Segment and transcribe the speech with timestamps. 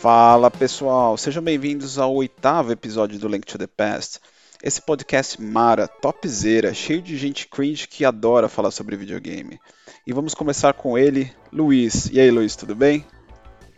[0.00, 4.18] Fala pessoal, sejam bem-vindos ao oitavo episódio do Link to the Past.
[4.62, 9.60] Esse podcast mara, topzera, cheio de gente cringe que adora falar sobre videogame.
[10.06, 12.10] E vamos começar com ele, Luiz.
[12.10, 13.04] E aí, Luiz, tudo bem?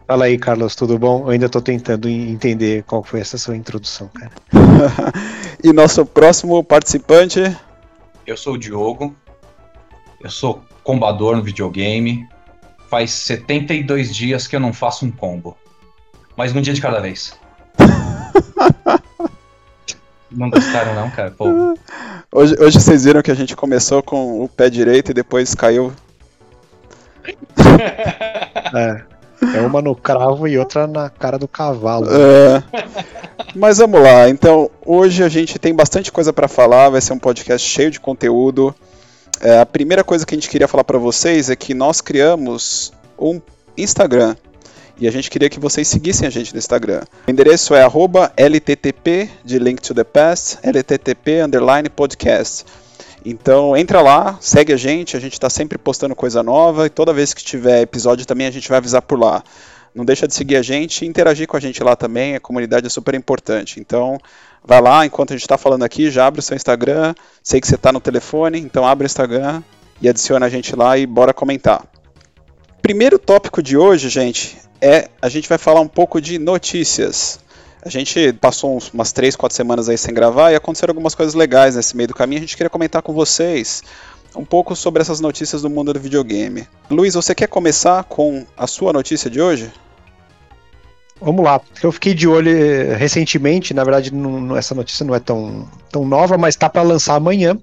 [0.06, 1.22] Fala aí, Carlos, tudo bom?
[1.22, 4.32] Eu ainda estou tentando entender qual foi essa sua introdução, cara.
[5.62, 7.40] e nosso próximo participante?
[8.24, 9.14] Eu sou o Diogo.
[10.20, 12.26] Eu sou combador no videogame.
[12.88, 15.56] Faz 72 dias que eu não faço um combo
[16.36, 17.38] mas um dia de cada vez.
[20.30, 21.30] não gostaram não, cara?
[21.30, 21.76] Pô.
[22.32, 25.92] Hoje, hoje vocês viram que a gente começou com o pé direito e depois caiu.
[28.74, 29.02] é.
[29.56, 32.06] É uma no cravo e outra na cara do cavalo.
[32.08, 32.62] É.
[33.56, 34.28] Mas vamos lá.
[34.28, 36.90] Então, hoje a gente tem bastante coisa para falar.
[36.90, 38.72] Vai ser um podcast cheio de conteúdo.
[39.42, 42.92] É, a primeira coisa que a gente queria falar para vocês é que nós criamos
[43.18, 43.40] um
[43.76, 44.36] Instagram
[45.00, 47.02] e a gente queria que vocês seguissem a gente no Instagram.
[47.26, 47.82] O endereço é
[48.36, 52.64] LTTP, de Link to the Past, LTTP underline podcast.
[53.24, 57.12] Então entra lá, segue a gente, a gente está sempre postando coisa nova e toda
[57.12, 59.42] vez que tiver episódio também a gente vai avisar por lá.
[59.94, 62.86] Não deixa de seguir a gente e interagir com a gente lá também, a comunidade
[62.86, 63.78] é super importante.
[63.78, 64.18] Então
[64.64, 67.66] vai lá, enquanto a gente está falando aqui, já abre o seu Instagram, sei que
[67.66, 69.62] você está no telefone, então abre o Instagram
[70.00, 71.84] e adiciona a gente lá e bora comentar.
[72.80, 77.38] Primeiro tópico de hoje, gente, é a gente vai falar um pouco de notícias.
[77.84, 81.34] A gente passou uns, umas 3, 4 semanas aí sem gravar e aconteceram algumas coisas
[81.34, 82.38] legais nesse meio do caminho.
[82.38, 83.82] A gente queria comentar com vocês
[84.36, 86.66] um pouco sobre essas notícias do mundo do videogame.
[86.90, 89.70] Luiz, você quer começar com a sua notícia de hoje?
[91.20, 91.60] Vamos lá.
[91.82, 96.04] Eu fiquei de olho eh, recentemente, na verdade, não, essa notícia não é tão, tão
[96.04, 97.56] nova, mas está para lançar amanhã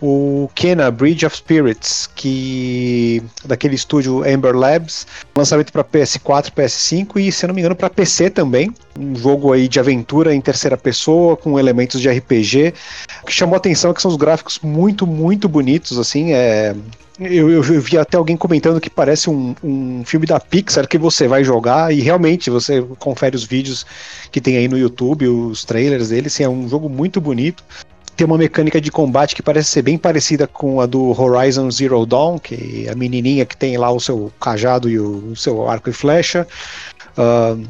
[0.00, 7.32] o Kena Bridge of Spirits, que daquele estúdio Amber Labs, lançamento para PS4, PS5 e,
[7.32, 8.72] se não me engano, para PC também.
[8.98, 12.74] Um jogo aí de aventura em terceira pessoa com elementos de RPG.
[13.22, 16.74] O que chamou a atenção é que são os gráficos muito, muito bonitos, assim, é
[17.20, 21.26] eu, eu, vi até alguém comentando que parece um, um filme da Pixar que você
[21.26, 23.84] vai jogar e realmente você confere os vídeos
[24.30, 27.64] que tem aí no YouTube, os trailers dele, assim, é um jogo muito bonito
[28.18, 32.04] tem uma mecânica de combate que parece ser bem parecida com a do Horizon Zero
[32.04, 35.68] Dawn, que é a menininha que tem lá o seu cajado e o, o seu
[35.68, 36.44] arco e flecha.
[37.16, 37.64] Uh,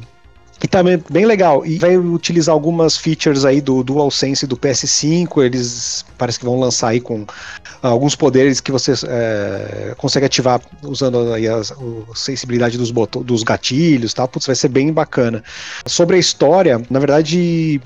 [0.65, 1.67] e também tá bem legal.
[1.67, 5.45] E vai utilizar algumas features aí do DualSense do PS5.
[5.45, 7.27] Eles parece que vão lançar aí com
[7.83, 14.15] alguns poderes que você é, consegue ativar usando aí a, a sensibilidade dos, dos gatilhos,
[14.15, 14.27] tá?
[14.27, 15.45] Putz, vai ser bem bacana.
[15.87, 17.81] Sobre a história, na verdade,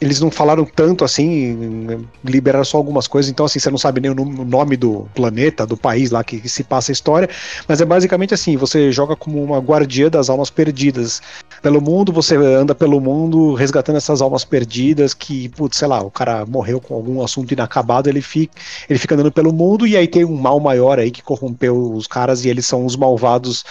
[0.00, 4.10] eles não falaram tanto assim, liberaram só algumas coisas, então assim, você não sabe nem
[4.10, 7.28] o nome do planeta, do país lá que, que, se passa a história,
[7.66, 11.22] mas é basicamente assim, você joga como uma guardiã das almas perdidas
[11.62, 16.10] pelo mundo, você anda pelo mundo resgatando essas almas perdidas que, putz, sei lá, o
[16.10, 18.54] cara morreu com algum assunto inacabado, ele fica,
[18.88, 22.06] ele fica andando pelo mundo e aí tem um mal maior aí que corrompeu os
[22.06, 23.64] caras e eles são os malvados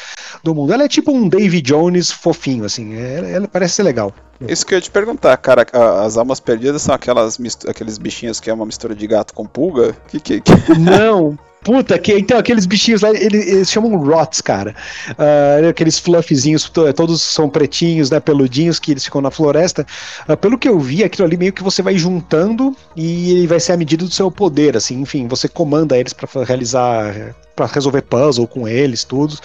[0.43, 0.73] do mundo.
[0.73, 4.13] Ela é tipo um David Jones fofinho, assim, ela, ela parece ser legal.
[4.47, 5.65] Isso que eu ia te perguntar, cara,
[6.03, 9.95] as almas perdidas são aquelas aqueles bichinhos que é uma mistura de gato com pulga?
[10.07, 10.51] Que que, que...
[10.77, 14.75] Não, Puta, que, então aqueles bichinhos lá, eles, eles chamam rots, cara.
[15.09, 19.83] Uh, aqueles fluffzinhos, todos são pretinhos, né, peludinhos, que eles ficam na floresta.
[20.29, 23.59] Uh, pelo que eu vi, aquilo ali meio que você vai juntando e ele vai
[23.59, 28.01] ser a medida do seu poder, assim, enfim, você comanda eles para realizar para resolver
[28.01, 29.37] puzzle com eles, tudo.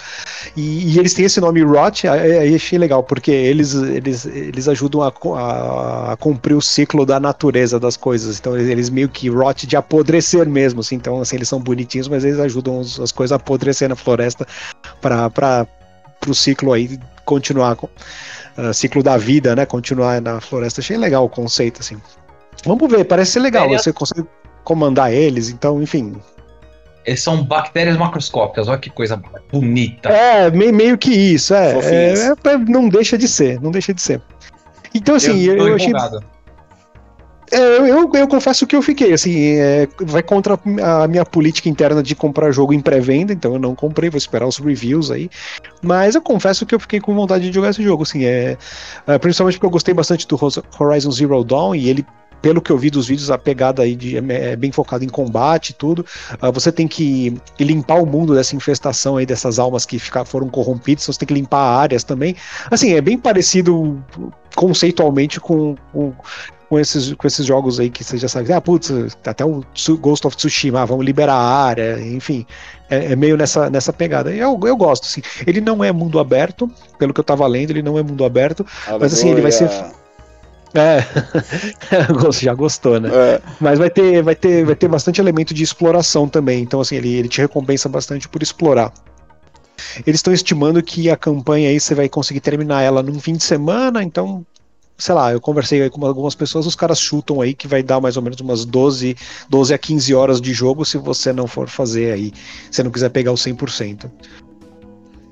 [0.55, 5.01] E, e, eles têm esse nome Rot, aí achei legal, porque eles, eles, eles ajudam
[5.01, 8.37] a, a, a, cumprir o ciclo da natureza das coisas.
[8.39, 10.95] Então eles meio que Rot de apodrecer mesmo, assim.
[10.95, 14.45] Então, assim, eles são bonitinhos, mas eles ajudam os, as coisas a apodrecer na floresta
[14.99, 15.67] para
[16.27, 19.65] o ciclo aí continuar uh, ciclo da vida, né?
[19.65, 20.81] Continuar na floresta.
[20.81, 21.97] Achei legal o conceito, assim.
[22.65, 23.69] Vamos ver, parece ser legal.
[23.69, 24.27] Você consegue
[24.63, 26.15] comandar eles, então, enfim,
[27.15, 30.09] são bactérias macroscópicas, olha que coisa bonita.
[30.09, 34.01] É, meio, meio que isso, é, é, é, Não deixa de ser, não deixa de
[34.01, 34.21] ser.
[34.93, 35.93] Então, assim, eu, eu, eu achei.
[37.51, 41.67] É, eu, eu, eu, confesso que eu fiquei, assim, é, vai contra a minha política
[41.67, 45.29] interna de comprar jogo em pré-venda, então eu não comprei, vou esperar os reviews aí.
[45.81, 48.57] Mas eu confesso que eu fiquei com vontade de jogar esse jogo, assim, é,
[49.05, 50.39] é principalmente porque eu gostei bastante do
[50.79, 52.05] Horizon Zero Dawn e ele
[52.41, 55.09] pelo que eu vi dos vídeos, a pegada aí de, é, é bem focada em
[55.09, 56.05] combate e tudo.
[56.41, 60.49] Uh, você tem que limpar o mundo dessa infestação aí, dessas almas que ficar, foram
[60.49, 62.35] corrompidas, você tem que limpar áreas também.
[62.69, 64.03] Assim, é bem parecido
[64.55, 66.13] conceitualmente com, com
[66.71, 68.89] com esses, com esses jogos aí que você já sabe, ah, putz,
[69.25, 69.61] até o
[69.99, 72.45] Ghost of Tsushima, ah, vamos liberar a área, enfim,
[72.89, 74.31] é, é, meio nessa, nessa pegada.
[74.31, 75.21] Eu, eu gosto, assim.
[75.45, 78.65] Ele não é mundo aberto, pelo que eu tava lendo, ele não é mundo aberto,
[78.97, 79.69] mas assim, ele vai ser.
[80.73, 81.03] É,
[82.31, 83.09] já gostou, né?
[83.11, 83.41] É.
[83.59, 87.13] Mas vai ter, vai, ter, vai ter bastante elemento de exploração também, então assim, ele,
[87.13, 88.93] ele te recompensa bastante por explorar.
[90.05, 93.43] Eles estão estimando que a campanha aí você vai conseguir terminar ela num fim de
[93.43, 94.45] semana, então
[94.97, 98.17] sei lá, eu conversei com algumas pessoas, os caras chutam aí que vai dar mais
[98.17, 99.17] ou menos umas 12,
[99.49, 102.31] 12 a 15 horas de jogo se você não for fazer aí,
[102.69, 104.11] se não quiser pegar o 100%.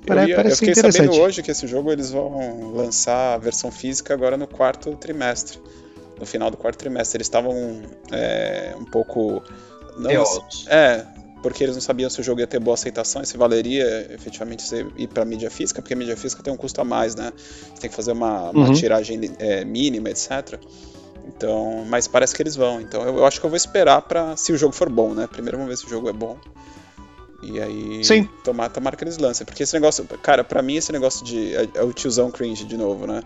[0.09, 4.13] Eu, ia, eu fiquei sabendo hoje que esse jogo eles vão lançar a versão física
[4.13, 5.59] agora no quarto trimestre.
[6.19, 7.17] No final do quarto trimestre.
[7.17, 9.41] Eles estavam é, um pouco.
[9.97, 10.11] Não,
[10.67, 11.05] é,
[11.41, 14.63] porque eles não sabiam se o jogo ia ter boa aceitação e se valeria efetivamente
[14.97, 17.31] ir para mídia física, porque a mídia física tem um custo a mais, né?
[17.37, 18.73] Você tem que fazer uma, uma uhum.
[18.73, 20.59] tiragem é, mínima, etc.
[21.27, 22.81] Então, mas parece que eles vão.
[22.81, 25.27] Então eu, eu acho que eu vou esperar para se o jogo for bom, né?
[25.27, 26.37] Primeiro vamos ver se o jogo é bom.
[27.41, 28.27] E aí, Sim.
[28.43, 29.45] Tomar, tomara que eles lancem.
[29.45, 31.55] Porque esse negócio, cara, para mim esse negócio de.
[31.55, 33.21] É, é, o tiozão cringe de novo, né?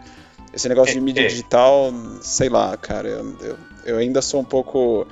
[0.54, 1.28] Esse negócio é, de mídia é.
[1.28, 5.08] digital, sei lá, cara, eu, eu, eu ainda sou um pouco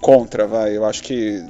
[0.00, 0.76] contra, vai.
[0.76, 1.44] Eu acho que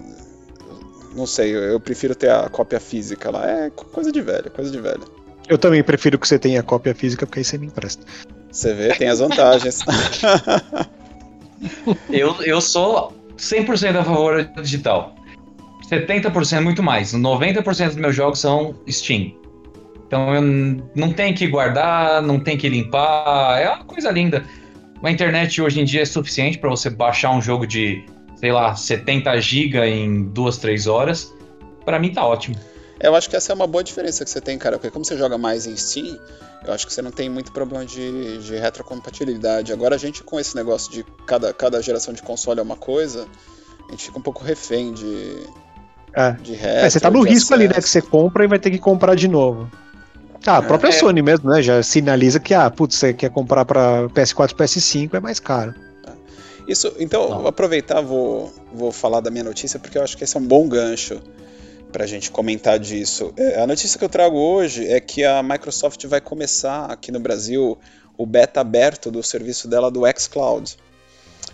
[1.14, 3.48] não sei, eu prefiro ter a cópia física lá.
[3.48, 5.04] É coisa de velho, coisa de velho.
[5.48, 8.04] Eu também prefiro que você tenha a cópia física, porque aí você me empresta.
[8.50, 9.80] Você vê, tem as vantagens.
[12.10, 15.15] eu, eu sou 100% a favor do digital.
[15.90, 17.12] 70% muito mais.
[17.12, 19.32] 90% dos meus jogos são Steam.
[20.06, 20.42] Então eu
[20.94, 23.60] não tenho que guardar, não tenho que limpar.
[23.60, 24.44] É uma coisa linda.
[25.02, 28.04] A internet hoje em dia é suficiente para você baixar um jogo de
[28.36, 31.34] sei lá, 70 GB em duas, três horas,
[31.84, 32.56] para mim tá ótimo.
[33.00, 35.16] Eu acho que essa é uma boa diferença que você tem, cara, porque como você
[35.16, 36.18] joga mais em Steam,
[36.64, 39.72] eu acho que você não tem muito problema de, de retrocompatibilidade.
[39.72, 43.26] Agora a gente com esse negócio de cada, cada geração de console é uma coisa,
[43.86, 45.46] a gente fica um pouco refém de,
[46.16, 46.36] é.
[46.62, 49.14] É, você tá no risco ali, né, que você compra e vai ter que comprar
[49.14, 49.70] de novo.
[50.46, 50.92] Ah, a própria é.
[50.92, 55.20] Sony mesmo, né, já sinaliza que, ah, putz, você quer comprar para PS4 PS5 é
[55.20, 55.74] mais caro.
[56.66, 57.38] Isso, então, Não.
[57.40, 60.46] vou aproveitar, vou, vou falar da minha notícia, porque eu acho que esse é um
[60.46, 61.20] bom gancho
[61.92, 63.32] para a gente comentar disso.
[63.36, 67.20] É, a notícia que eu trago hoje é que a Microsoft vai começar aqui no
[67.20, 67.78] Brasil
[68.16, 70.76] o beta aberto do serviço dela do xCloud,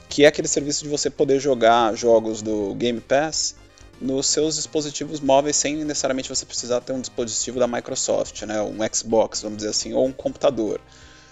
[0.09, 3.57] que é aquele serviço de você poder jogar jogos do Game Pass
[4.03, 8.79] nos seus dispositivos móveis sem necessariamente você precisar ter um dispositivo da Microsoft, né, um
[8.93, 10.81] Xbox, vamos dizer assim, ou um computador.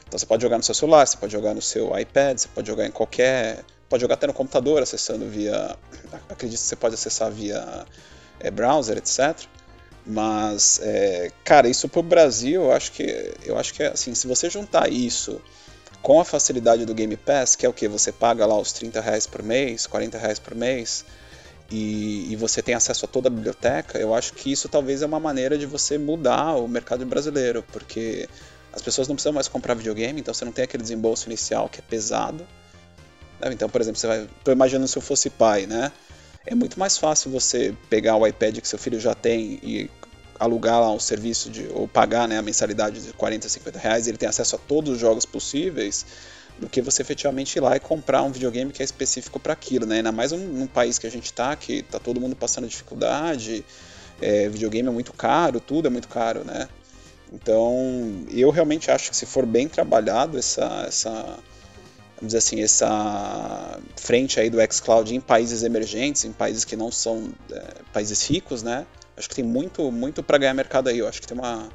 [0.06, 2.66] Então você pode jogar no seu celular, você pode jogar no seu iPad, você pode
[2.66, 3.64] jogar em qualquer.
[3.88, 5.76] Pode jogar até no computador, acessando via.
[6.28, 7.86] Acredito que você pode acessar via
[8.40, 9.36] é, browser, etc.
[10.04, 13.34] Mas, é, cara, isso pro Brasil, eu acho que.
[13.44, 15.40] Eu acho que assim, se você juntar isso
[16.02, 17.86] com a facilidade do Game Pass, que é o que?
[17.86, 21.04] Você paga lá os 30 reais por mês, 40 reais por mês,
[21.70, 25.06] e, e, você tem acesso a toda a biblioteca, eu acho que isso talvez é
[25.06, 28.28] uma maneira de você mudar o mercado brasileiro, porque
[28.72, 31.78] as pessoas não precisam mais comprar videogame, então você não tem aquele desembolso inicial que
[31.78, 32.46] é pesado.
[33.40, 33.52] Né?
[33.52, 34.24] Então, por exemplo, você vai.
[34.24, 35.92] Estou imaginando se eu fosse pai, né?
[36.44, 39.90] É muito mais fácil você pegar o iPad que seu filho já tem e
[40.38, 44.16] alugar lá um serviço de, ou pagar né, a mensalidade de 40, 50 reais ele
[44.16, 46.06] tem acesso a todos os jogos possíveis
[46.60, 49.86] do que você efetivamente ir lá e comprar um videogame que é específico para aquilo,
[49.86, 49.96] né?
[49.96, 53.64] Ainda mais num, país que a gente está, que tá todo mundo passando dificuldade,
[54.20, 56.68] é, videogame é muito caro, tudo é muito caro, né?
[57.32, 61.10] Então, eu realmente acho que se for bem trabalhado essa, essa
[62.16, 66.92] vamos dizer assim, essa frente aí do xCloud em países emergentes, em países que não
[66.92, 68.86] são é, países ricos, né?
[69.16, 70.98] Acho que tem muito, muito para ganhar mercado aí.
[70.98, 71.70] Eu acho que tem uma, um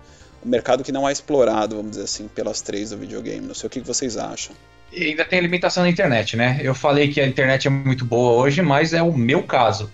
[0.45, 3.45] mercado que não é explorado, vamos dizer assim, pelas três do videogame.
[3.45, 4.55] Não sei o que vocês acham.
[4.91, 6.59] E ainda tem a limitação da internet, né?
[6.61, 9.91] Eu falei que a internet é muito boa hoje, mas é o meu caso.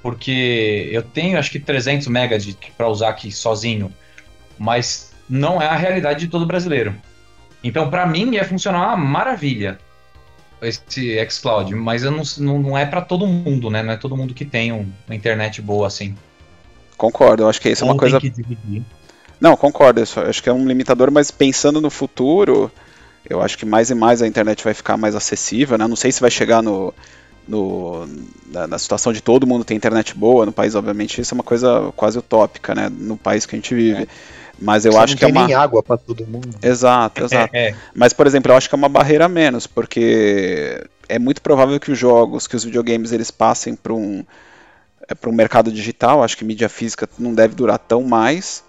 [0.00, 3.92] Porque eu tenho acho que 300 megas para usar aqui sozinho
[4.58, 6.94] mas não é a realidade de todo brasileiro.
[7.62, 9.78] Então, para mim, ia funcionar uma maravilha
[10.60, 13.80] esse xCloud, mas eu não, não, é para todo mundo, né?
[13.80, 16.16] Não é todo mundo que tem um, uma internet boa assim.
[16.96, 18.18] Concordo, eu acho que isso é uma coisa.
[19.40, 22.70] Não, concordo, eu acho que é um limitador, mas pensando no futuro,
[23.28, 25.86] eu acho que mais e mais a internet vai ficar mais acessível, né?
[25.86, 26.92] Não sei se vai chegar no,
[27.46, 28.06] no,
[28.50, 31.44] na, na, situação de todo mundo ter internet boa no país, obviamente, isso é uma
[31.44, 32.88] coisa quase utópica, né?
[32.88, 34.02] No país que a gente vive.
[34.02, 34.06] É.
[34.60, 35.46] Mas eu Você acho que é uma.
[35.46, 36.50] nem água para todo mundo.
[36.60, 37.54] Exato, exato.
[37.54, 37.74] É, é.
[37.94, 41.78] Mas, por exemplo, eu acho que é uma barreira a menos, porque é muito provável
[41.78, 44.24] que os jogos, que os videogames, eles passem para um,
[45.08, 46.24] é, para um mercado digital.
[46.24, 48.64] Acho que mídia física não deve durar tão mais.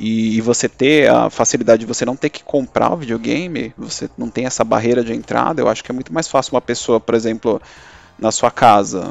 [0.00, 4.08] E, e, você ter a facilidade de você não ter que comprar o videogame, você
[4.16, 6.98] não tem essa barreira de entrada, eu acho que é muito mais fácil uma pessoa,
[6.98, 7.60] por exemplo,
[8.18, 9.02] na sua casa,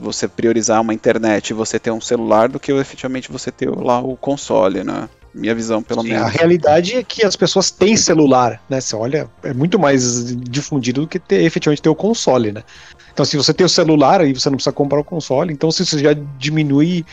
[0.00, 4.00] você priorizar uma internet e você ter um celular do que efetivamente você ter lá
[4.00, 5.08] o console, né?
[5.32, 6.26] Minha visão, pelo Sim, menos.
[6.26, 8.80] A realidade é que as pessoas têm celular, né?
[8.80, 12.64] Você olha, é muito mais difundido do que ter, efetivamente ter o console, né?
[13.12, 15.84] Então, se você tem o celular, aí você não precisa comprar o console, então se
[15.84, 17.04] você já diminui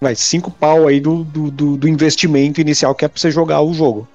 [0.00, 3.60] vai, cinco pau aí do, do, do, do investimento inicial que é pra você jogar
[3.60, 4.08] o jogo.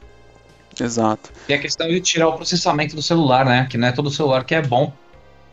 [0.80, 1.32] Exato.
[1.50, 3.68] E a questão de tirar o processamento do celular, né?
[3.70, 4.94] Que não é todo celular que é bom.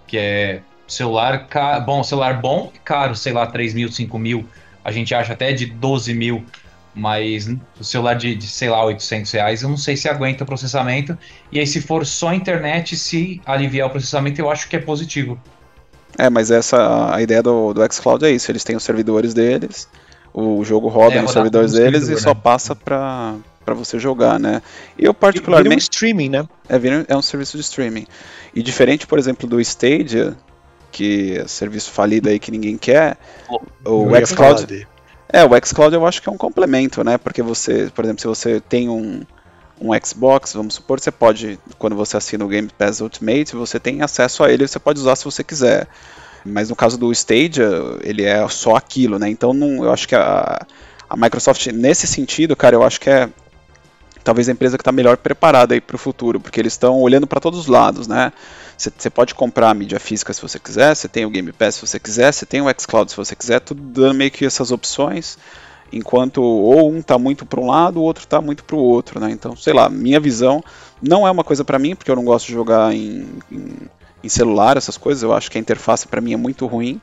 [0.07, 1.81] Que é celular ca...
[1.81, 4.47] bom, celular bom e caro, sei lá, 3 mil, 5 mil.
[4.85, 6.45] A gente acha até de 12 mil.
[6.95, 10.47] Mas o celular de, de, sei lá, 800 reais, eu não sei se aguenta o
[10.47, 11.17] processamento.
[11.53, 15.39] E aí, se for só internet, se aliviar o processamento, eu acho que é positivo.
[16.17, 18.51] É, mas essa a ideia do, do xCloud é isso.
[18.51, 19.89] Eles têm os servidores deles,
[20.33, 22.41] o jogo roda é, nos servidores deles servidor, e só né?
[22.43, 24.63] passa para para você jogar, né?
[24.99, 25.69] Eu particularmente.
[25.69, 26.49] Vira um streaming, né?
[26.67, 28.07] É, vira, é um serviço de streaming.
[28.55, 30.35] E diferente, por exemplo, do Stadia,
[30.91, 33.19] que é serviço falido aí que ninguém quer,
[33.85, 34.87] o, o xCloud.
[35.31, 37.19] É, o xCloud eu acho que é um complemento, né?
[37.19, 39.23] Porque você, por exemplo, se você tem um,
[39.79, 44.01] um Xbox, vamos supor, você pode, quando você assina o Game Pass Ultimate, você tem
[44.01, 45.87] acesso a ele, você pode usar se você quiser.
[46.49, 47.69] Mas no caso do Stadia,
[48.03, 49.29] ele é só aquilo, né?
[49.29, 50.67] Então não, eu acho que a,
[51.09, 53.29] a Microsoft, nesse sentido, cara, eu acho que é
[54.29, 57.27] talvez a empresa que está melhor preparada aí para o futuro, porque eles estão olhando
[57.27, 58.33] para todos os lados, né?
[58.77, 61.87] Você pode comprar a mídia física se você quiser, você tem o Game Pass se
[61.87, 65.39] você quiser, você tem o xCloud se você quiser, tudo dando meio que essas opções,
[65.93, 69.19] enquanto ou um está muito para um lado, o outro está muito para o outro,
[69.19, 69.31] né?
[69.31, 70.63] Então, sei lá, minha visão
[71.03, 73.89] não é uma coisa para mim, porque eu não gosto de jogar em, em
[74.23, 75.23] em celular, essas coisas.
[75.23, 77.01] Eu acho que a interface para mim é muito ruim,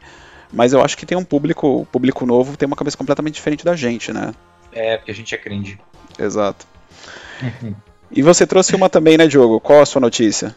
[0.51, 3.75] mas eu acho que tem um público, público novo, tem uma cabeça completamente diferente da
[3.75, 4.33] gente, né?
[4.71, 5.79] É, porque a gente é cringe.
[6.19, 6.65] Exato.
[8.11, 9.59] E você trouxe uma também, né, Diogo?
[9.59, 10.55] Qual a sua notícia?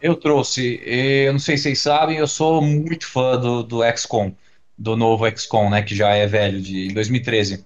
[0.00, 4.32] Eu trouxe, eu não sei se vocês sabem, eu sou muito fã do, do XCOM,
[4.76, 7.64] do novo XCOM, né, que já é velho, de 2013.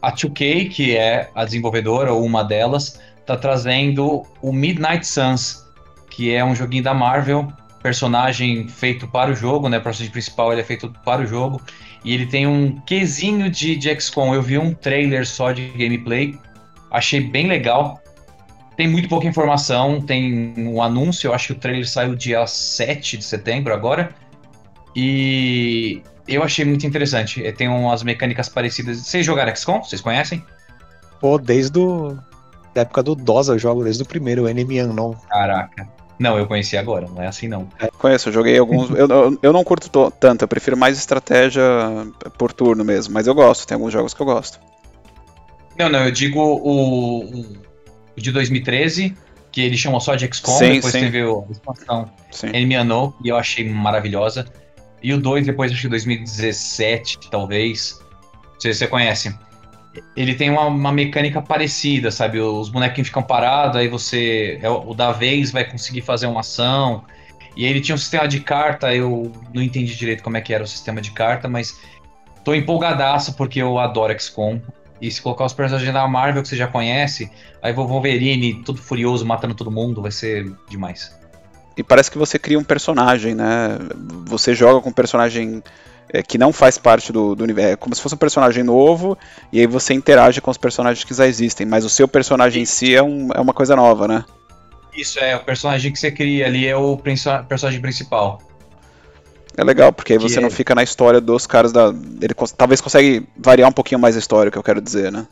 [0.00, 5.63] A 2K, que é a desenvolvedora, ou uma delas, tá trazendo o Midnight Suns,
[6.14, 7.52] que é um joguinho da Marvel,
[7.82, 9.78] personagem feito para o jogo, né?
[9.78, 11.60] O personagem principal ele é feito para o jogo.
[12.04, 14.34] E ele tem um quesinho de, de XCOM.
[14.34, 16.38] Eu vi um trailer só de gameplay,
[16.90, 18.00] achei bem legal.
[18.76, 23.18] Tem muito pouca informação, tem um anúncio, eu acho que o trailer saiu dia 7
[23.18, 24.14] de setembro agora.
[24.94, 27.42] E eu achei muito interessante.
[27.52, 28.98] Tem umas mecânicas parecidas.
[28.98, 29.82] Vocês jogaram XCOM?
[29.82, 30.44] Vocês conhecem?
[31.20, 32.16] Pô, desde o...
[32.72, 35.14] da época do DOS eu jogo, desde o primeiro, o Enemy Unknown.
[35.28, 35.93] Caraca.
[36.18, 37.68] Não, eu conheci agora, não é assim não.
[37.80, 38.90] É, conheço, eu joguei alguns.
[38.90, 41.62] eu, eu, eu, não curto tanto, eu prefiro mais estratégia
[42.38, 44.60] por turno mesmo, mas eu gosto, tem alguns jogos que eu gosto.
[45.78, 47.40] Não, não, eu digo o,
[48.16, 49.16] o de 2013,
[49.50, 51.00] que ele chamou só de XCOM, sim, depois sim.
[51.00, 52.10] teve a expansão
[52.42, 54.46] Enemy Unknown, e eu achei maravilhosa.
[55.02, 58.00] E o 2 depois, acho que 2017, talvez.
[58.52, 59.36] Não sei se você conhece
[60.16, 62.40] ele tem uma, uma, mecânica parecida, sabe?
[62.40, 64.58] Os bonequinhos ficam parados, aí você.
[64.62, 67.04] É, o da vez vai conseguir fazer uma ação.
[67.56, 70.64] E ele tinha um sistema de carta, eu não entendi direito como é que era
[70.64, 71.78] o sistema de carta, mas
[72.42, 74.60] tô empolgadaço porque eu adoro XCOM.
[75.00, 77.30] E se colocar os personagens da Marvel que você já conhece,
[77.62, 81.14] aí vou Wolverine, todo furioso, matando todo mundo, vai ser demais.
[81.76, 83.78] E parece que você cria um personagem, né?
[84.26, 85.62] Você joga com um personagem
[86.12, 87.72] é, que não faz parte do, do universo.
[87.72, 89.16] É como se fosse um personagem novo,
[89.52, 92.66] e aí você interage com os personagens que já existem, mas o seu personagem em
[92.66, 94.24] si é, um, é uma coisa nova, né?
[94.96, 98.40] Isso, é, o personagem que você cria ali é o personagem principal.
[99.56, 100.50] É legal, porque aí você que não é...
[100.50, 101.86] fica na história dos caras da.
[102.20, 105.26] Ele talvez consegue variar um pouquinho mais a história, que eu quero dizer, né?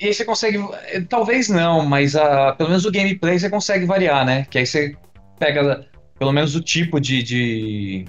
[0.00, 0.58] E aí você consegue.
[0.88, 4.46] Eh, talvez não, mas a, pelo menos o gameplay você consegue variar, né?
[4.50, 4.96] Que aí você
[5.38, 5.86] pega
[6.18, 8.04] pelo menos o tipo de, de,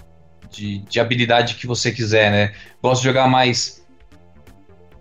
[0.52, 2.54] de, de habilidade que você quiser, né?
[2.82, 3.86] Gosto de jogar mais.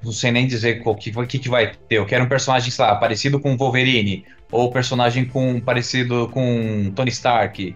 [0.02, 1.96] Não sei nem dizer o que, que, que vai ter.
[1.96, 4.24] Eu quero um personagem, sei lá, parecido com Wolverine.
[4.50, 7.74] Ou personagem com parecido com Tony Stark.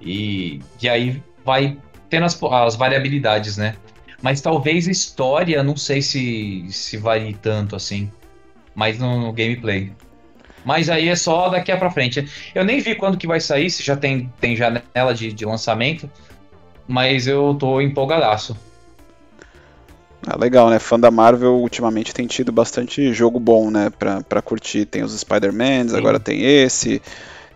[0.00, 1.76] E, e aí vai
[2.10, 3.76] tendo as, as variabilidades, né?
[4.20, 8.10] Mas talvez a história, não sei se, se varie tanto assim.
[8.74, 9.92] Mas no, no gameplay.
[10.64, 12.28] Mas aí é só daqui a pra frente.
[12.54, 16.10] Eu nem vi quando que vai sair, se já tem, tem janela de, de lançamento
[16.88, 18.56] mas eu tô empolgadaço.
[20.26, 20.78] Ah, legal, né?
[20.78, 23.90] Fã da Marvel ultimamente tem tido bastante jogo bom, né?
[23.90, 24.84] Pra, pra curtir.
[24.84, 27.00] Tem os Spider-Mans, agora tem esse.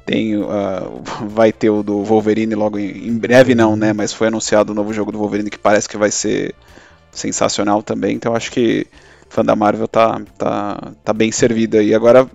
[0.06, 3.92] Tem, uh, vai ter o do Wolverine logo em, em, breve, não, né?
[3.92, 6.54] Mas foi anunciado o novo jogo do Wolverine que parece que vai ser
[7.10, 8.14] sensacional também.
[8.14, 8.86] Então acho que
[9.28, 11.94] fã da Marvel tá, tá, tá bem servido aí.
[11.94, 12.28] Agora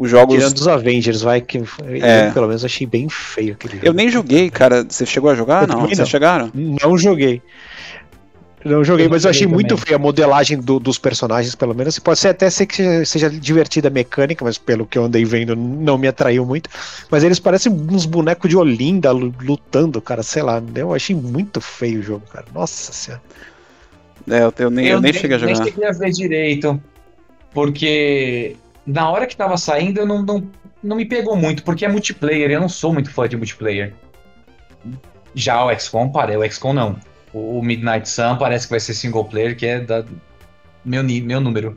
[0.00, 0.34] os jogos.
[0.34, 2.28] Tirando dos Avengers, vai que é.
[2.28, 3.86] eu, pelo menos achei bem feio aquele jogo.
[3.86, 4.82] Eu nem joguei, cara.
[4.88, 5.68] Você chegou a jogar?
[5.68, 6.50] não, vocês chegaram?
[6.54, 7.42] Não joguei.
[8.64, 9.54] Não joguei, eu mas eu achei também.
[9.54, 11.98] muito feia a modelagem do, dos personagens, pelo menos.
[11.98, 15.24] Pode ser até ser que seja, seja, divertida a mecânica, mas pelo que eu andei
[15.24, 16.70] vendo, não me atraiu muito.
[17.10, 20.62] Mas eles parecem uns bonecos de Olinda lutando, cara, sei lá.
[20.74, 22.46] Eu achei muito feio o jogo, cara.
[22.54, 23.22] Nossa senhora.
[24.30, 25.52] É, eu, eu nem, eu, eu nem cheguei a jogar.
[25.52, 26.82] Eu nem cheguei a ver direito,
[27.52, 28.56] porque
[28.86, 30.50] na hora que tava saindo, eu não, não,
[30.82, 33.94] não me pegou muito, porque é multiplayer, eu não sou muito fã de multiplayer.
[35.34, 36.96] Já o XCOM, parei, o XCOM não.
[37.32, 40.04] O Midnight Sun parece que vai ser single player, que é da
[40.84, 41.76] meu, meu número.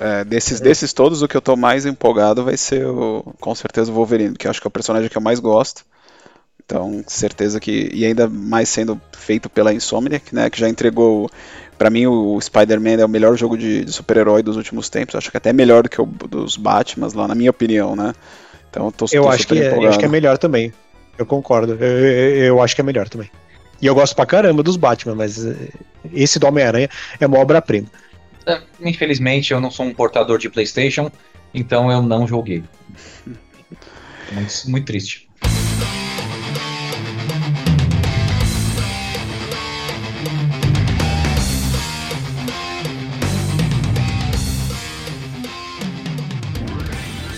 [0.00, 0.64] É, desses, é.
[0.64, 4.34] desses todos, o que eu tô mais empolgado vai ser o, com certeza o Wolverine,
[4.34, 5.84] que eu acho que é o personagem que eu mais gosto.
[6.70, 7.90] Então, certeza que.
[7.92, 10.48] E ainda mais sendo feito pela Insomniac, né?
[10.48, 11.28] Que já entregou.
[11.76, 15.16] para mim, o Spider-Man é o melhor jogo de, de super-herói dos últimos tempos.
[15.16, 18.12] Acho que até melhor do que o dos Batman, lá, na minha opinião, né?
[18.70, 20.72] Então, tô, eu tô acho que é, Eu acho que é melhor também.
[21.18, 21.72] Eu concordo.
[21.72, 23.28] Eu, eu, eu acho que é melhor também.
[23.82, 25.56] E eu gosto pra caramba dos Batman, mas eh,
[26.12, 27.88] esse do Homem-Aranha é uma obra-prima.
[28.46, 31.10] É, infelizmente, eu não sou um portador de PlayStation,
[31.52, 32.62] então eu não joguei.
[34.30, 35.29] muito, muito triste.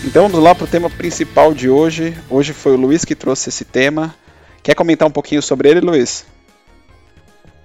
[0.05, 2.13] Então vamos lá para o tema principal de hoje.
[2.29, 4.13] Hoje foi o Luiz que trouxe esse tema.
[4.61, 6.25] Quer comentar um pouquinho sobre ele, Luiz?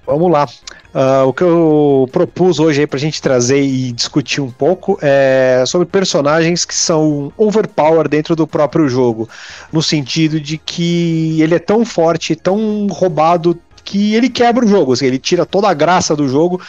[0.07, 0.47] Vamos lá.
[0.95, 5.65] Uh, o que eu propus hoje aí pra gente trazer e discutir um pouco é
[5.67, 9.29] sobre personagens que são overpower dentro do próprio jogo.
[9.73, 14.93] No sentido de que ele é tão forte, tão roubado, que ele quebra o jogo,
[14.93, 16.61] assim, ele tira toda a graça do jogo,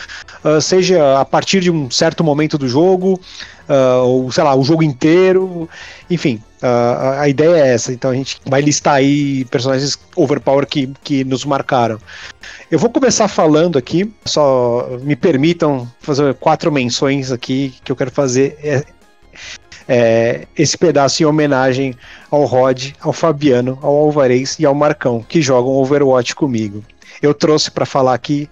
[0.41, 3.19] uh, seja a partir de um certo momento do jogo,
[3.67, 5.67] uh, ou sei lá, o jogo inteiro,
[6.09, 6.41] enfim.
[6.63, 11.25] Uh, a ideia é essa, então a gente vai listar aí personagens overpower que, que
[11.25, 11.99] nos marcaram.
[12.71, 18.11] Eu vou começar falando aqui, só me permitam fazer quatro menções aqui que eu quero
[18.11, 18.57] fazer.
[18.63, 18.85] É,
[19.89, 21.93] é, esse pedaço em homenagem
[22.31, 26.81] ao Rod, ao Fabiano, ao Alvarez e ao Marcão, que jogam Overwatch comigo.
[27.21, 28.49] Eu trouxe para falar aqui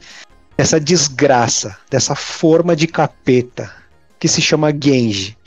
[0.58, 3.72] essa desgraça, dessa forma de capeta
[4.20, 5.38] que se chama Genji.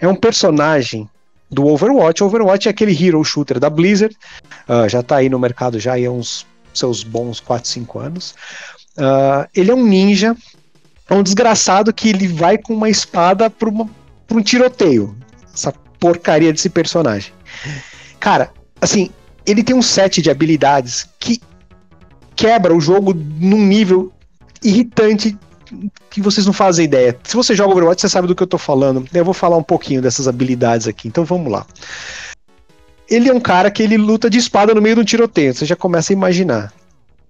[0.00, 1.08] É um personagem
[1.48, 2.24] do Overwatch.
[2.24, 4.16] Overwatch é aquele hero shooter da Blizzard,
[4.68, 8.34] uh, já está aí no mercado já há uns seus bons 4, 5 anos.
[8.96, 10.34] Uh, ele é um ninja,
[11.08, 15.16] é um desgraçado que ele vai com uma espada para um tiroteio.
[15.52, 17.32] Essa porcaria desse personagem.
[18.18, 19.10] Cara, assim,
[19.46, 21.40] ele tem um set de habilidades que
[22.34, 24.12] quebra o jogo num nível
[24.62, 25.36] irritante
[26.10, 27.16] que vocês não fazem ideia.
[27.24, 29.06] Se você joga Overwatch, você sabe do que eu tô falando.
[29.12, 31.08] Eu vou falar um pouquinho dessas habilidades aqui.
[31.08, 31.66] Então vamos lá.
[33.08, 35.54] Ele é um cara que ele luta de espada no meio de um tiroteio.
[35.54, 36.72] Você já começa a imaginar.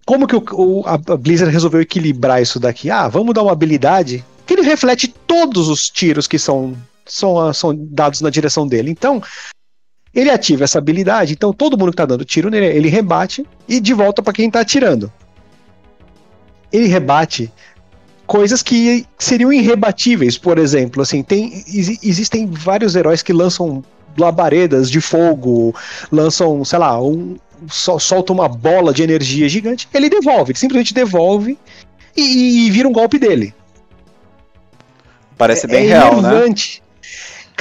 [0.05, 2.91] Como que o, o, a Blizzard resolveu equilibrar isso daqui?
[2.91, 7.73] Ah, vamos dar uma habilidade que ele reflete todos os tiros que são, são, são
[7.75, 8.91] dados na direção dele.
[8.91, 9.23] Então,
[10.15, 13.81] ele ativa essa habilidade, então todo mundo que tá dando tiro nele, ele rebate e
[13.81, 15.11] de volta para quem tá atirando.
[16.71, 17.51] Ele rebate
[18.27, 23.83] coisas que seriam irrebatíveis, por exemplo, assim, tem existem vários heróis que lançam
[24.17, 25.75] labaredas de fogo,
[26.11, 27.37] lançam, sei lá, um,
[27.69, 31.59] solta uma bola de energia gigante, ele devolve, ele simplesmente devolve
[32.17, 33.55] e, e vira um golpe dele.
[35.39, 36.31] Parece é, bem é real, né?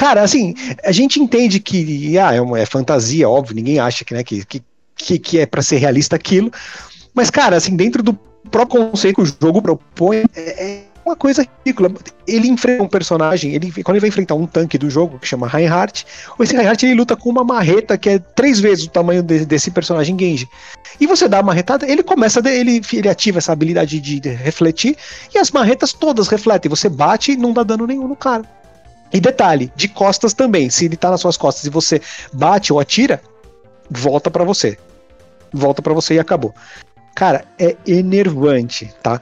[0.02, 4.16] Cara, assim, a gente entende que ah, é, uma, é fantasia, óbvio, ninguém acha que,
[4.16, 4.44] né, que,
[4.96, 6.52] que, que é para ser realista aquilo.
[7.14, 8.16] Mas, cara, assim, dentro do
[8.50, 11.92] próprio conceito que o jogo propõe é, é uma coisa ridícula.
[12.28, 15.48] Ele enfrenta um personagem, ele, quando ele vai enfrentar um tanque do jogo que chama
[15.48, 16.04] Reinhardt,
[16.40, 19.70] esse Reinhardt ele luta com uma marreta que é três vezes o tamanho de, desse
[19.70, 20.50] personagem Genji.
[21.00, 24.98] E você dá a marretada, ele começa, ele, ele ativa essa habilidade de, de refletir,
[25.32, 26.72] e as marretas todas refletem.
[26.72, 28.61] Você bate e não dá dano nenhum no cara.
[29.14, 30.70] E detalhe, de costas também.
[30.70, 33.22] Se ele tá nas suas costas e você bate ou atira,
[33.90, 34.78] volta para você.
[35.52, 36.54] Volta para você e acabou.
[37.14, 39.20] Cara, é enervante, tá?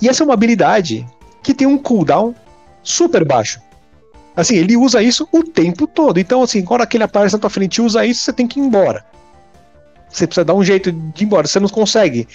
[0.00, 1.06] E essa é uma habilidade
[1.42, 2.34] que tem um cooldown
[2.82, 3.60] super baixo.
[4.36, 6.18] Assim, ele usa isso o tempo todo.
[6.18, 8.62] Então, assim, quando aquele aparece na tua frente e usa isso, você tem que ir
[8.62, 9.04] embora.
[10.08, 11.46] Você precisa dar um jeito de ir embora.
[11.46, 12.28] Você não consegue.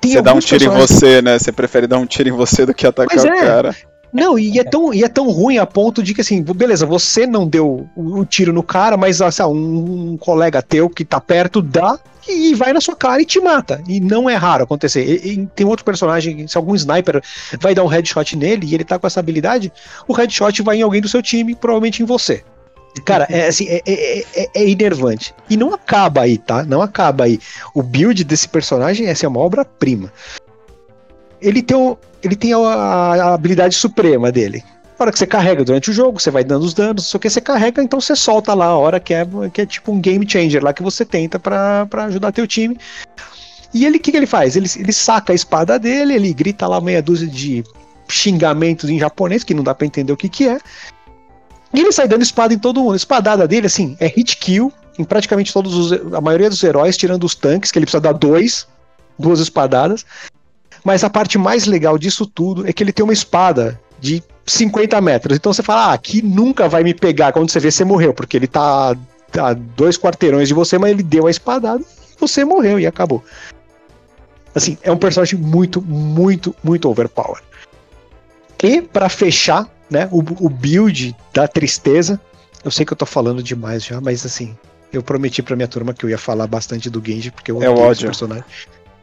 [0.00, 1.38] Tem você dá um tiro em você, né?
[1.38, 3.76] Você prefere dar um tiro em você do que atacar é, o cara.
[4.12, 7.26] Não, e é, tão, e é tão ruim a ponto de que, assim, beleza, você
[7.26, 11.20] não deu o, o tiro no cara, mas assim, um, um, colega teu que tá
[11.20, 13.80] perto dá e vai na sua cara e te mata.
[13.86, 15.04] E não é raro acontecer.
[15.04, 17.22] E, e tem outro personagem, se algum sniper
[17.60, 19.72] vai dar um headshot nele e ele tá com essa habilidade,
[20.08, 22.42] o headshot vai em alguém do seu time, provavelmente em você.
[23.04, 25.32] Cara, é assim, é, é, é, é enervante.
[25.48, 26.64] E não acaba aí, tá?
[26.64, 27.38] Não acaba aí.
[27.72, 30.12] O build desse personagem é assim, uma obra-prima.
[31.40, 34.62] Ele tem, o, ele tem a, a, habilidade suprema dele.
[34.98, 37.30] A hora que você carrega durante o jogo, você vai dando os danos, só que
[37.30, 40.28] você carrega, então você solta lá a hora que é, que é tipo um game
[40.28, 42.76] changer lá que você tenta para ajudar teu time.
[43.72, 44.56] E ele, o que, que ele faz?
[44.56, 47.64] Ele, ele saca a espada dele, ele grita lá meia dúzia de
[48.08, 50.58] xingamentos em japonês, que não dá para entender o que que é.
[51.72, 52.94] E ele sai dando espada em todo mundo.
[52.94, 56.14] A espadada dele, assim, é hit kill em praticamente todos os.
[56.14, 58.66] A maioria dos heróis, tirando os tanques, que ele precisa dar dois,
[59.18, 60.04] duas espadadas.
[60.84, 65.00] Mas a parte mais legal disso tudo é que ele tem uma espada de 50
[65.00, 65.36] metros.
[65.36, 68.36] Então você fala, ah, aqui nunca vai me pegar quando você vê você morreu, porque
[68.36, 68.96] ele tá
[69.38, 73.22] a dois quarteirões de você, mas ele deu a espadada e você morreu e acabou.
[74.54, 77.44] Assim, é um personagem muito, muito, muito overpowered.
[78.62, 80.08] E para fechar, né?
[80.10, 82.20] O, o build da tristeza.
[82.62, 84.56] Eu sei que eu tô falando demais já, mas assim,
[84.92, 87.70] eu prometi pra minha turma que eu ia falar bastante do Genji, porque eu é
[87.70, 88.06] o ódio.
[88.06, 88.44] personagem.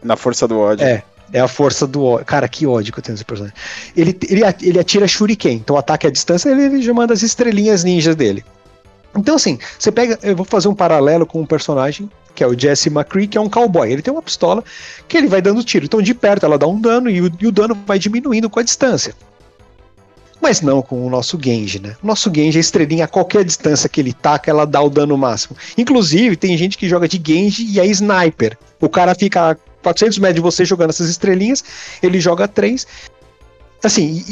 [0.03, 0.85] Na força do ódio.
[0.85, 2.25] É, é a força do ódio.
[2.25, 3.55] Cara, que ódio que eu tenho nesse personagem.
[3.95, 7.83] Ele, ele, ele atira shuriken, então ataque à distância, ele, ele já manda as estrelinhas
[7.83, 8.43] ninjas dele.
[9.15, 10.17] Então, assim, você pega.
[10.21, 13.41] Eu vou fazer um paralelo com um personagem, que é o Jesse McCree, que é
[13.41, 13.91] um cowboy.
[13.91, 14.63] Ele tem uma pistola
[15.07, 15.85] que ele vai dando tiro.
[15.85, 18.59] Então, de perto ela dá um dano e o, e o dano vai diminuindo com
[18.59, 19.15] a distância.
[20.39, 21.95] Mas não com o nosso Genji, né?
[22.01, 25.17] O nosso Genji, a estrelinha, a qualquer distância que ele taca, ela dá o dano
[25.17, 25.57] máximo.
[25.75, 28.55] Inclusive, tem gente que joga de Genji e é sniper.
[28.79, 31.63] O cara fica 400 metros de você jogando essas estrelinhas,
[32.01, 32.87] ele joga três.
[33.83, 34.23] Assim,